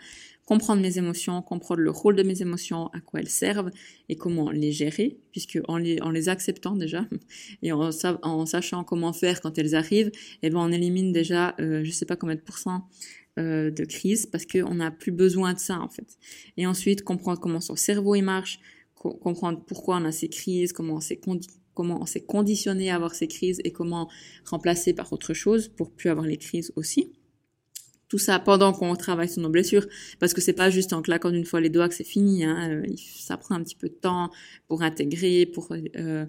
comprendre 0.46 0.82
mes 0.82 0.98
émotions, 0.98 1.40
comprendre 1.42 1.80
le 1.80 1.92
rôle 1.92 2.16
de 2.16 2.24
mes 2.24 2.42
émotions, 2.42 2.88
à 2.88 2.98
quoi 2.98 3.20
elles 3.20 3.28
servent 3.28 3.70
et 4.08 4.16
comment 4.16 4.50
les 4.50 4.72
gérer, 4.72 5.16
puisque 5.30 5.60
en 5.68 5.76
les, 5.76 6.28
acceptant 6.28 6.74
déjà 6.74 7.06
et 7.62 7.70
en, 7.70 8.46
sachant 8.46 8.82
comment 8.82 9.12
faire 9.12 9.40
quand 9.40 9.56
elles 9.58 9.76
arrivent, 9.76 10.10
eh 10.42 10.50
ben 10.50 10.58
on 10.58 10.72
élimine 10.72 11.12
déjà, 11.12 11.54
euh, 11.60 11.84
je 11.84 11.90
sais 11.92 12.04
pas 12.04 12.16
combien 12.16 12.34
de 12.34 12.40
pourcents 12.40 12.88
euh, 13.38 13.70
de 13.70 13.84
crise 13.84 14.26
parce 14.26 14.44
qu'on 14.44 14.74
n'a 14.74 14.90
plus 14.90 15.12
besoin 15.12 15.54
de 15.54 15.60
ça 15.60 15.78
en 15.78 15.88
fait. 15.88 16.18
Et 16.56 16.66
ensuite 16.66 17.04
comprendre 17.04 17.38
comment 17.38 17.60
son 17.60 17.76
cerveau 17.76 18.16
il 18.16 18.22
marche, 18.22 18.58
co 18.96 19.14
comprendre 19.14 19.62
pourquoi 19.64 19.98
on 19.98 20.04
a 20.04 20.10
ces 20.10 20.28
crises, 20.28 20.72
comment 20.72 20.94
on 20.94 21.00
s'est 21.00 21.18
comment 21.78 22.02
on 22.02 22.06
s'est 22.06 22.24
conditionné 22.24 22.90
à 22.90 22.96
avoir 22.96 23.14
ces 23.14 23.28
crises 23.28 23.60
et 23.62 23.70
comment 23.70 24.10
remplacer 24.44 24.94
par 24.94 25.12
autre 25.12 25.32
chose 25.32 25.68
pour 25.68 25.92
plus 25.92 26.10
avoir 26.10 26.26
les 26.26 26.36
crises 26.36 26.72
aussi. 26.74 27.12
Tout 28.08 28.18
ça 28.18 28.40
pendant 28.40 28.72
qu'on 28.72 28.96
travaille 28.96 29.28
sur 29.28 29.42
nos 29.42 29.48
blessures, 29.48 29.86
parce 30.18 30.34
que 30.34 30.40
c'est 30.40 30.54
pas 30.54 30.70
juste 30.70 30.92
en 30.92 31.02
claquant 31.02 31.30
une 31.30 31.44
fois 31.44 31.60
les 31.60 31.68
doigts 31.68 31.88
que 31.88 31.94
c'est 31.94 32.02
fini. 32.02 32.44
Hein. 32.44 32.68
Euh, 32.68 32.86
ça 32.96 33.36
prend 33.36 33.54
un 33.54 33.62
petit 33.62 33.76
peu 33.76 33.88
de 33.88 33.94
temps 33.94 34.32
pour 34.66 34.82
intégrer, 34.82 35.46
pour 35.46 35.68
euh, 35.70 36.26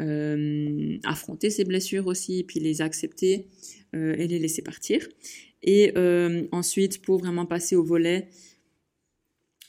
euh, 0.00 0.98
affronter 1.02 1.50
ces 1.50 1.64
blessures 1.64 2.06
aussi, 2.06 2.44
puis 2.44 2.60
les 2.60 2.80
accepter 2.80 3.48
et 3.94 4.26
les 4.28 4.38
laisser 4.38 4.62
partir. 4.62 5.06
Et 5.64 5.92
ensuite, 6.52 7.02
pour 7.02 7.18
vraiment 7.18 7.44
passer 7.44 7.74
au 7.74 7.82
volet 7.82 8.28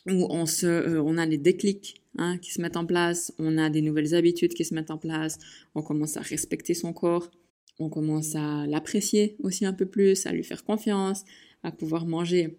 où 0.05 0.27
on, 0.29 0.45
on 0.63 1.17
a 1.17 1.25
les 1.25 1.37
déclics 1.39 2.02
hein, 2.17 2.37
qui 2.37 2.51
se 2.51 2.61
mettent 2.61 2.77
en 2.77 2.85
place, 2.85 3.33
on 3.39 3.57
a 3.57 3.69
des 3.69 3.81
nouvelles 3.81 4.15
habitudes 4.15 4.53
qui 4.53 4.65
se 4.65 4.73
mettent 4.73 4.91
en 4.91 4.97
place, 4.97 5.39
on 5.75 5.81
commence 5.81 6.17
à 6.17 6.21
respecter 6.21 6.73
son 6.73 6.93
corps, 6.93 7.31
on 7.79 7.89
commence 7.89 8.35
à 8.35 8.65
l'apprécier 8.67 9.35
aussi 9.39 9.65
un 9.65 9.73
peu 9.73 9.85
plus, 9.85 10.25
à 10.25 10.31
lui 10.31 10.43
faire 10.43 10.63
confiance, 10.63 11.23
à 11.63 11.71
pouvoir 11.71 12.05
manger 12.05 12.57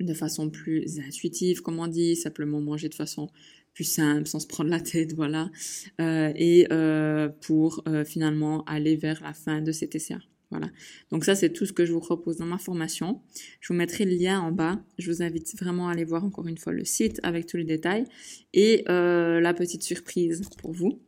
de 0.00 0.14
façon 0.14 0.50
plus 0.50 0.98
intuitive, 0.98 1.62
comme 1.62 1.78
on 1.78 1.86
dit, 1.86 2.16
simplement 2.16 2.60
manger 2.60 2.88
de 2.88 2.94
façon 2.94 3.28
plus 3.74 3.84
simple, 3.84 4.26
sans 4.26 4.40
se 4.40 4.46
prendre 4.46 4.70
la 4.70 4.80
tête, 4.80 5.14
voilà, 5.14 5.50
euh, 6.00 6.32
et 6.36 6.66
euh, 6.72 7.28
pour 7.28 7.82
euh, 7.88 8.04
finalement 8.04 8.64
aller 8.64 8.96
vers 8.96 9.22
la 9.22 9.32
fin 9.32 9.62
de 9.62 9.72
ces 9.72 9.88
TCA. 9.88 10.18
Voilà. 10.52 10.70
Donc 11.10 11.24
ça, 11.24 11.34
c'est 11.34 11.50
tout 11.50 11.64
ce 11.64 11.72
que 11.72 11.86
je 11.86 11.94
vous 11.94 12.00
propose 12.00 12.36
dans 12.36 12.44
ma 12.44 12.58
formation. 12.58 13.22
Je 13.60 13.68
vous 13.68 13.74
mettrai 13.74 14.04
le 14.04 14.14
lien 14.14 14.38
en 14.38 14.52
bas. 14.52 14.84
Je 14.98 15.10
vous 15.10 15.22
invite 15.22 15.58
vraiment 15.58 15.88
à 15.88 15.92
aller 15.92 16.04
voir 16.04 16.24
encore 16.26 16.46
une 16.46 16.58
fois 16.58 16.74
le 16.74 16.84
site 16.84 17.20
avec 17.22 17.46
tous 17.46 17.56
les 17.56 17.64
détails 17.64 18.04
et 18.52 18.84
euh, 18.90 19.40
la 19.40 19.54
petite 19.54 19.82
surprise 19.82 20.42
pour 20.58 20.72
vous. 20.72 21.00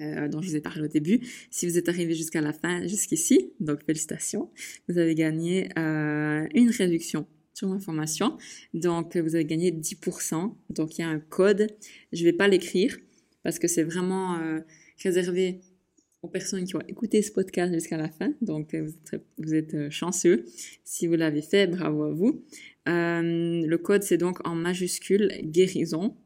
Euh, 0.00 0.26
dont 0.26 0.42
je 0.42 0.48
vous 0.48 0.56
ai 0.56 0.60
parlé 0.60 0.82
au 0.82 0.88
début. 0.88 1.20
Si 1.50 1.68
vous 1.68 1.78
êtes 1.78 1.88
arrivé 1.88 2.14
jusqu'à 2.14 2.40
la 2.40 2.52
fin, 2.52 2.84
jusqu'ici, 2.84 3.52
donc 3.60 3.84
félicitations, 3.84 4.50
vous 4.88 4.98
avez 4.98 5.14
gagné 5.14 5.68
euh, 5.78 6.44
une 6.54 6.70
réduction 6.70 7.28
sur 7.54 7.68
ma 7.68 7.78
formation. 7.78 8.38
Donc 8.74 9.16
vous 9.16 9.36
avez 9.36 9.44
gagné 9.44 9.70
10%. 9.70 10.52
Donc 10.70 10.98
il 10.98 11.02
y 11.02 11.04
a 11.04 11.08
un 11.08 11.20
code. 11.20 11.68
Je 12.12 12.24
vais 12.24 12.32
pas 12.32 12.48
l'écrire 12.48 12.98
parce 13.44 13.60
que 13.60 13.68
c'est 13.68 13.84
vraiment 13.84 14.40
réservé 14.98 15.60
aux 16.22 16.28
personnes 16.28 16.64
qui 16.64 16.76
ont 16.76 16.82
écouté 16.86 17.20
ce 17.20 17.32
podcast 17.32 17.74
jusqu'à 17.74 17.96
la 17.96 18.08
fin. 18.08 18.32
Donc, 18.40 18.74
euh, 18.74 18.88
vous 19.38 19.54
êtes, 19.54 19.74
euh, 19.74 19.90
chanceux. 19.90 20.44
Si 20.84 21.08
vous 21.08 21.14
l'avez 21.14 21.42
fait, 21.42 21.66
bravo 21.66 22.04
à 22.04 22.12
vous. 22.12 22.44
Euh, 22.88 23.66
le 23.66 23.78
code, 23.78 24.04
c'est 24.04 24.18
donc 24.18 24.46
en 24.46 24.54
majuscule 24.54 25.32
guérison, 25.42 26.16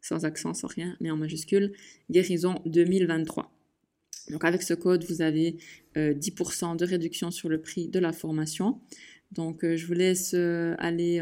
sans 0.00 0.24
accent, 0.24 0.52
sans 0.52 0.66
rien, 0.66 0.96
mais 1.00 1.10
en 1.10 1.16
majuscule, 1.16 1.72
guérison 2.10 2.60
2023. 2.66 3.52
Donc, 4.30 4.44
avec 4.44 4.62
ce 4.62 4.74
code, 4.74 5.04
vous 5.04 5.22
avez 5.22 5.58
euh, 5.96 6.12
10% 6.12 6.76
de 6.76 6.84
réduction 6.84 7.30
sur 7.30 7.48
le 7.48 7.60
prix 7.60 7.88
de 7.88 8.00
la 8.00 8.12
formation. 8.12 8.80
Donc, 9.30 9.64
je 9.64 9.86
vous 9.86 9.92
laisse 9.92 10.34
aller 10.34 11.20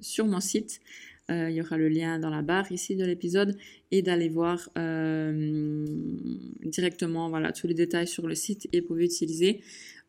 sur 0.00 0.26
mon 0.26 0.40
site 0.40 0.80
il 1.28 1.50
y 1.50 1.60
aura 1.60 1.76
le 1.76 1.88
lien 1.88 2.18
dans 2.18 2.30
la 2.30 2.42
barre 2.42 2.70
ici 2.70 2.94
de 2.96 3.04
l'épisode 3.04 3.56
et 3.90 4.02
d'aller 4.02 4.28
voir 4.28 4.70
euh, 4.78 5.84
directement 6.64 7.28
voilà 7.28 7.52
tous 7.52 7.66
les 7.66 7.74
détails 7.74 8.06
sur 8.06 8.26
le 8.26 8.34
site 8.34 8.68
et 8.72 8.82
pouvez 8.82 9.04
utiliser 9.04 9.60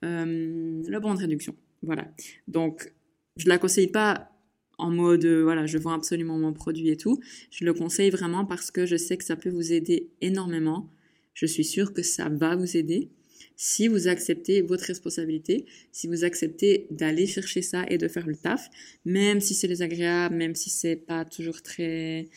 euh, 0.05 0.81
le 0.85 0.99
bon 0.99 1.13
de 1.13 1.19
réduction. 1.19 1.55
Voilà. 1.81 2.07
Donc 2.47 2.93
je 3.37 3.47
la 3.47 3.57
conseille 3.57 3.87
pas 3.87 4.31
en 4.77 4.91
mode 4.91 5.25
voilà 5.25 5.65
je 5.65 5.79
vends 5.79 5.93
absolument 5.93 6.37
mon 6.37 6.53
produit 6.53 6.89
et 6.89 6.97
tout. 6.97 7.19
Je 7.51 7.65
le 7.65 7.73
conseille 7.73 8.09
vraiment 8.09 8.45
parce 8.45 8.69
que 8.69 8.85
je 8.85 8.95
sais 8.95 9.17
que 9.17 9.23
ça 9.23 9.35
peut 9.35 9.49
vous 9.49 9.73
aider 9.73 10.09
énormément. 10.21 10.91
Je 11.33 11.45
suis 11.45 11.65
sûre 11.65 11.93
que 11.93 12.01
ça 12.03 12.29
va 12.29 12.55
vous 12.55 12.77
aider 12.77 13.09
si 13.55 13.87
vous 13.87 14.07
acceptez 14.07 14.61
votre 14.61 14.85
responsabilité, 14.85 15.65
si 15.91 16.07
vous 16.07 16.23
acceptez 16.23 16.87
d'aller 16.91 17.27
chercher 17.27 17.61
ça 17.61 17.85
et 17.89 17.97
de 17.97 18.07
faire 18.07 18.27
le 18.27 18.35
taf, 18.35 18.69
même 19.05 19.41
si 19.41 19.53
c'est 19.53 19.67
désagréable, 19.67 20.35
même 20.35 20.55
si 20.55 20.69
c'est 20.69 20.95
pas 20.95 21.25
toujours 21.25 21.61
très, 21.61 22.29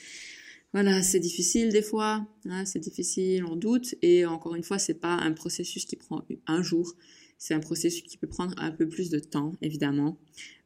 voilà, 0.72 1.02
c'est 1.02 1.20
difficile 1.20 1.70
des 1.70 1.82
fois, 1.82 2.26
hein, 2.46 2.64
c'est 2.64 2.78
difficile, 2.78 3.44
on 3.44 3.56
doute, 3.56 3.94
et 4.02 4.24
encore 4.24 4.54
une 4.54 4.62
fois, 4.62 4.78
c'est 4.78 4.94
pas 4.94 5.14
un 5.14 5.32
processus 5.32 5.84
qui 5.84 5.96
prend 5.96 6.24
un 6.46 6.62
jour, 6.62 6.94
c'est 7.38 7.54
un 7.54 7.60
processus 7.60 8.02
qui 8.02 8.16
peut 8.16 8.28
prendre 8.28 8.54
un 8.58 8.70
peu 8.70 8.88
plus 8.88 9.10
de 9.10 9.18
temps, 9.18 9.56
évidemment, 9.62 10.18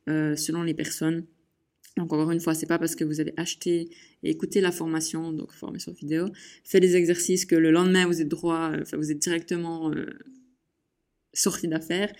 euh, 0.08 0.36
selon 0.36 0.62
les 0.62 0.74
personnes. 0.74 1.24
Donc 1.96 2.12
encore 2.12 2.30
une 2.30 2.40
fois, 2.40 2.54
c'est 2.54 2.66
pas 2.66 2.78
parce 2.78 2.96
que 2.96 3.04
vous 3.04 3.20
avez 3.20 3.32
acheté 3.36 3.88
et 4.22 4.30
écouté 4.30 4.60
la 4.60 4.72
formation, 4.72 5.32
donc 5.32 5.52
formation 5.52 5.92
vidéo, 5.92 6.26
fait 6.64 6.80
des 6.80 6.96
exercices 6.96 7.44
que 7.44 7.54
le 7.54 7.70
lendemain 7.70 8.06
vous 8.06 8.20
êtes 8.20 8.28
droit, 8.28 8.72
euh, 8.72 8.82
enfin 8.82 8.96
vous 8.96 9.12
êtes 9.12 9.20
directement 9.20 9.92
euh, 9.92 10.06
sortie 11.32 11.68
d'affaires. 11.68 12.12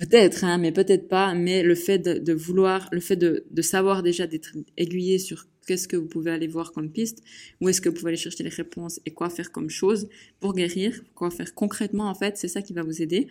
Peut-être, 0.00 0.44
hein, 0.44 0.56
mais 0.56 0.72
peut-être 0.72 1.06
pas. 1.08 1.34
Mais 1.34 1.62
le 1.62 1.74
fait 1.74 1.98
de, 1.98 2.14
de 2.14 2.32
vouloir, 2.32 2.88
le 2.92 3.00
fait 3.00 3.16
de, 3.16 3.44
de 3.50 3.62
savoir 3.62 4.02
déjà 4.02 4.26
d'être 4.26 4.52
aiguillé 4.78 5.18
sur 5.18 5.46
qu'est-ce 5.66 5.86
que 5.86 5.96
vous 5.96 6.08
pouvez 6.08 6.30
aller 6.30 6.46
voir 6.46 6.72
comme 6.72 6.90
piste, 6.90 7.22
où 7.60 7.68
est-ce 7.68 7.82
que 7.82 7.90
vous 7.90 7.94
pouvez 7.94 8.08
aller 8.08 8.16
chercher 8.16 8.42
les 8.42 8.50
réponses 8.50 9.00
et 9.04 9.12
quoi 9.12 9.28
faire 9.28 9.52
comme 9.52 9.68
chose 9.68 10.08
pour 10.40 10.54
guérir, 10.54 11.02
quoi 11.14 11.30
faire 11.30 11.54
concrètement 11.54 12.08
en 12.08 12.14
fait, 12.14 12.36
c'est 12.38 12.48
ça 12.48 12.62
qui 12.62 12.72
va 12.72 12.82
vous 12.82 13.02
aider. 13.02 13.28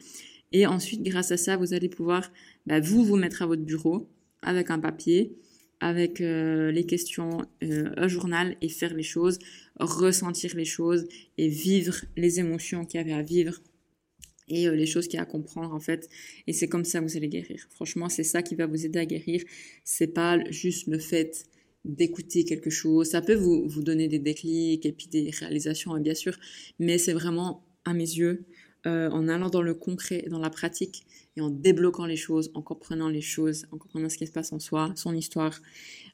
Et 0.51 0.65
ensuite, 0.67 1.01
grâce 1.01 1.31
à 1.31 1.37
ça, 1.37 1.57
vous 1.57 1.73
allez 1.73 1.89
pouvoir, 1.89 2.31
bah, 2.67 2.79
vous, 2.79 3.03
vous 3.03 3.15
mettre 3.15 3.41
à 3.41 3.47
votre 3.47 3.63
bureau 3.63 4.07
avec 4.41 4.69
un 4.69 4.79
papier, 4.79 5.35
avec 5.79 6.21
euh, 6.21 6.71
les 6.71 6.85
questions, 6.85 7.45
euh, 7.63 7.91
un 7.97 8.07
journal 8.07 8.55
et 8.61 8.69
faire 8.69 8.93
les 8.93 9.03
choses, 9.03 9.39
ressentir 9.79 10.55
les 10.55 10.65
choses 10.65 11.07
et 11.37 11.47
vivre 11.47 11.95
les 12.15 12.39
émotions 12.39 12.85
qu'il 12.85 12.99
y 12.99 13.03
avait 13.03 13.13
à 13.13 13.23
vivre 13.23 13.59
et 14.47 14.67
euh, 14.67 14.75
les 14.75 14.85
choses 14.85 15.07
qu'il 15.07 15.17
y 15.17 15.19
a 15.19 15.23
à 15.23 15.25
comprendre 15.25 15.73
en 15.73 15.79
fait. 15.79 16.07
Et 16.45 16.53
c'est 16.53 16.67
comme 16.67 16.85
ça 16.85 16.99
que 16.99 17.05
vous 17.05 17.17
allez 17.17 17.29
guérir. 17.29 17.65
Franchement, 17.71 18.09
c'est 18.09 18.23
ça 18.23 18.43
qui 18.43 18.55
va 18.55 18.67
vous 18.67 18.85
aider 18.85 18.99
à 18.99 19.05
guérir. 19.05 19.43
C'est 19.83 20.13
pas 20.13 20.37
juste 20.51 20.87
le 20.87 20.99
fait 20.99 21.45
d'écouter 21.83 22.45
quelque 22.45 22.69
chose. 22.69 23.09
Ça 23.09 23.21
peut 23.21 23.33
vous, 23.33 23.67
vous 23.67 23.81
donner 23.81 24.07
des 24.07 24.19
déclics 24.19 24.85
et 24.85 24.91
puis 24.91 25.07
des 25.07 25.31
réalisations, 25.31 25.97
bien 25.99 26.13
sûr, 26.13 26.37
mais 26.77 26.99
c'est 26.99 27.13
vraiment, 27.13 27.65
à 27.85 27.93
mes 27.93 28.03
yeux, 28.03 28.45
euh, 28.87 29.09
en 29.09 29.27
allant 29.27 29.49
dans 29.49 29.61
le 29.61 29.73
concret, 29.73 30.25
dans 30.29 30.39
la 30.39 30.49
pratique, 30.49 31.05
et 31.37 31.41
en 31.41 31.49
débloquant 31.49 32.05
les 32.05 32.15
choses, 32.15 32.51
en 32.53 32.61
comprenant 32.61 33.07
les 33.07 33.21
choses, 33.21 33.65
en 33.71 33.77
comprenant 33.77 34.09
ce 34.09 34.17
qui 34.17 34.27
se 34.27 34.31
passe 34.31 34.51
en 34.51 34.59
soi, 34.59 34.91
son 34.95 35.13
histoire, 35.15 35.59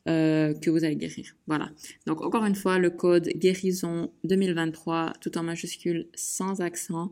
euh, 0.07 0.53
que 0.53 0.69
vous 0.69 0.83
allez 0.83 0.95
guérir. 0.95 1.35
Voilà. 1.47 1.71
Donc 2.05 2.21
encore 2.21 2.45
une 2.45 2.55
fois, 2.55 2.77
le 2.77 2.89
code 2.89 3.27
guérison 3.35 4.11
2023, 4.25 5.13
tout 5.21 5.37
en 5.37 5.43
majuscule, 5.43 6.07
sans 6.15 6.61
accent, 6.61 7.11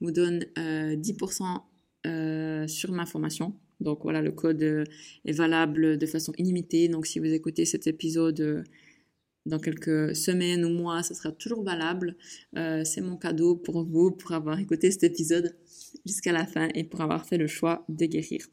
vous 0.00 0.10
donne 0.10 0.44
euh, 0.58 0.96
10% 0.96 1.60
euh, 2.06 2.66
sur 2.66 2.92
ma 2.92 3.06
formation. 3.06 3.54
Donc 3.80 4.00
voilà, 4.02 4.20
le 4.20 4.32
code 4.32 4.62
est 4.62 5.32
valable 5.32 5.98
de 5.98 6.06
façon 6.06 6.32
illimitée. 6.38 6.88
Donc 6.88 7.06
si 7.06 7.18
vous 7.18 7.32
écoutez 7.32 7.64
cet 7.64 7.86
épisode 7.86 8.64
dans 9.46 9.58
quelques 9.58 10.16
semaines 10.16 10.64
ou 10.64 10.70
mois, 10.70 11.02
ce 11.02 11.14
sera 11.14 11.32
toujours 11.32 11.62
valable. 11.62 12.16
c'est 12.54 13.00
mon 13.00 13.16
cadeau 13.16 13.56
pour 13.56 13.84
vous, 13.84 14.10
pour 14.10 14.32
avoir 14.32 14.58
écouté 14.58 14.90
cet 14.90 15.04
épisode 15.04 15.56
jusqu'à 16.06 16.32
la 16.32 16.46
fin 16.46 16.68
et 16.74 16.84
pour 16.84 17.00
avoir 17.00 17.26
fait 17.26 17.38
le 17.38 17.46
choix 17.46 17.84
de 17.88 18.06
guérir. 18.06 18.46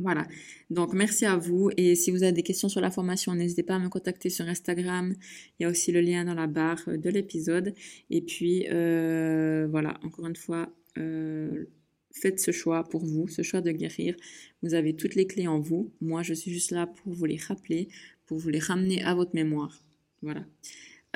Voilà, 0.00 0.28
donc 0.70 0.94
merci 0.94 1.26
à 1.26 1.36
vous 1.36 1.70
et 1.76 1.96
si 1.96 2.12
vous 2.12 2.22
avez 2.22 2.30
des 2.30 2.44
questions 2.44 2.68
sur 2.68 2.80
la 2.80 2.92
formation, 2.92 3.34
n'hésitez 3.34 3.64
pas 3.64 3.74
à 3.74 3.78
me 3.80 3.88
contacter 3.88 4.30
sur 4.30 4.46
Instagram. 4.46 5.12
Il 5.58 5.64
y 5.64 5.66
a 5.66 5.68
aussi 5.68 5.90
le 5.90 6.00
lien 6.00 6.24
dans 6.24 6.34
la 6.34 6.46
barre 6.46 6.84
de 6.86 7.10
l'épisode. 7.10 7.74
Et 8.08 8.20
puis 8.20 8.66
voilà, 8.68 9.98
encore 10.04 10.26
une 10.26 10.36
fois, 10.36 10.72
faites 10.94 12.38
ce 12.38 12.52
choix 12.52 12.84
pour 12.84 13.04
vous, 13.04 13.26
ce 13.26 13.42
choix 13.42 13.60
de 13.60 13.72
guérir. 13.72 14.14
Vous 14.62 14.74
avez 14.74 14.94
toutes 14.94 15.16
les 15.16 15.26
clés 15.26 15.48
en 15.48 15.58
vous. 15.58 15.92
Moi, 16.00 16.22
je 16.22 16.34
suis 16.34 16.52
juste 16.52 16.70
là 16.70 16.86
pour 16.86 17.12
vous 17.12 17.24
les 17.24 17.36
rappeler, 17.36 17.88
pour 18.26 18.38
vous 18.38 18.50
les 18.50 18.60
ramener 18.60 19.02
à 19.02 19.16
votre 19.16 19.34
mémoire. 19.34 19.82
Voilà. 20.22 20.44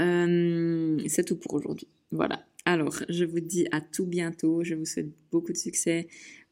Euh, 0.00 0.98
c'est 1.08 1.24
tout 1.24 1.36
pour 1.36 1.54
aujourd'hui. 1.54 1.88
Voilà. 2.10 2.44
Alors, 2.64 3.02
je 3.08 3.24
vous 3.24 3.40
dis 3.40 3.66
à 3.72 3.80
tout 3.80 4.06
bientôt. 4.06 4.62
Je 4.64 4.74
vous 4.74 4.84
souhaite 4.84 5.10
beaucoup 5.30 5.52
de 5.52 5.56
succès 5.56 6.08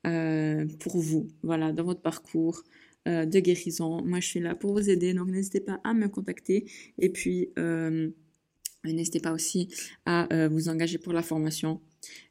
euh, 0.07 0.67
pour 0.81 0.99
vous, 0.99 1.29
voilà, 1.43 1.73
dans 1.73 1.85
votre 1.85 2.03
parcours 2.03 2.63
euh, 3.09 3.27
de 3.27 3.41
guérison. 3.41 4.03
Moi, 4.03 4.21
je 4.21 4.27
suis 4.27 4.41
là 4.41 4.55
pour 4.55 4.73
vous 4.73 4.91
aider, 4.91 5.15
donc 5.15 5.29
n'hésitez 5.29 5.61
pas 5.61 5.81
à 5.85 5.95
me 5.95 6.09
contacter. 6.09 6.67
Et 6.99 7.11
puis, 7.11 7.51
n'hésitez 8.85 9.21
pas 9.21 9.33
aussi 9.33 9.69
à 10.07 10.49
vous 10.49 10.69
engager 10.69 10.99
pour 10.99 11.13
la 11.13 11.23
formation. 11.23 11.81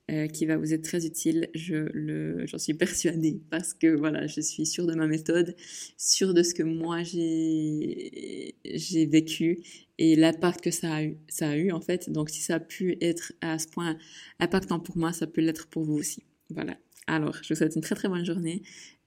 Euh, 0.10 0.28
qui 0.28 0.48
va 0.48 0.58
vous 0.58 0.74
être 0.74 0.82
très 0.82 1.06
utile, 1.06 1.50
je 1.54 2.44
j'en 2.46 2.58
suis 2.58 2.74
persuadée, 2.74 3.42
parce 3.52 3.76
que 3.76 3.96
voilà, 3.96 4.26
je 4.26 4.42
suis 4.42 4.66
sûre 4.66 4.88
de 4.88 4.96
ma 4.96 5.06
méthode, 5.06 5.56
sûre 5.98 6.34
de 6.34 6.42
ce 6.42 6.56
que 6.56 6.64
moi 6.64 7.04
j'ai, 7.04 8.56
j'ai 8.66 9.06
vécu 9.06 9.60
et 10.00 10.16
l'impact 10.16 10.62
que 10.62 10.72
ça 10.72 10.96
a 10.96 11.04
eu, 11.04 11.18
ça 11.28 11.50
a 11.50 11.58
eu 11.58 11.72
en 11.72 11.82
fait. 11.82 12.10
Donc 12.10 12.32
si 12.32 12.42
ça 12.42 12.56
a 12.56 12.60
pu 12.60 12.98
être 13.02 13.34
à 13.42 13.60
ce 13.60 13.68
point 13.68 13.98
impactant 14.40 14.80
pour 14.80 14.98
moi, 14.98 15.14
ça 15.14 15.28
peut 15.28 15.42
l'être 15.42 15.68
pour 15.68 15.84
vous 15.84 15.96
aussi. 15.96 16.24
Voilà. 16.50 16.78
Alors, 17.06 17.36
je 17.44 17.54
vous 17.54 17.58
souhaite 17.58 17.76
une 17.76 17.82
très 17.82 17.96
très 17.96 18.10
bonne 18.10 18.26
journée 18.26 18.64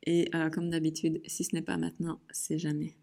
et 0.07 0.29
euh, 0.37 0.51
comme 0.51 0.71
d'habitude, 0.71 1.21
si 1.27 1.43
ce 1.43 1.55
n'est 1.57 1.63
pas 1.63 1.79
maintenant, 1.79 2.21
c'est 2.31 2.59
jamais. 2.59 2.95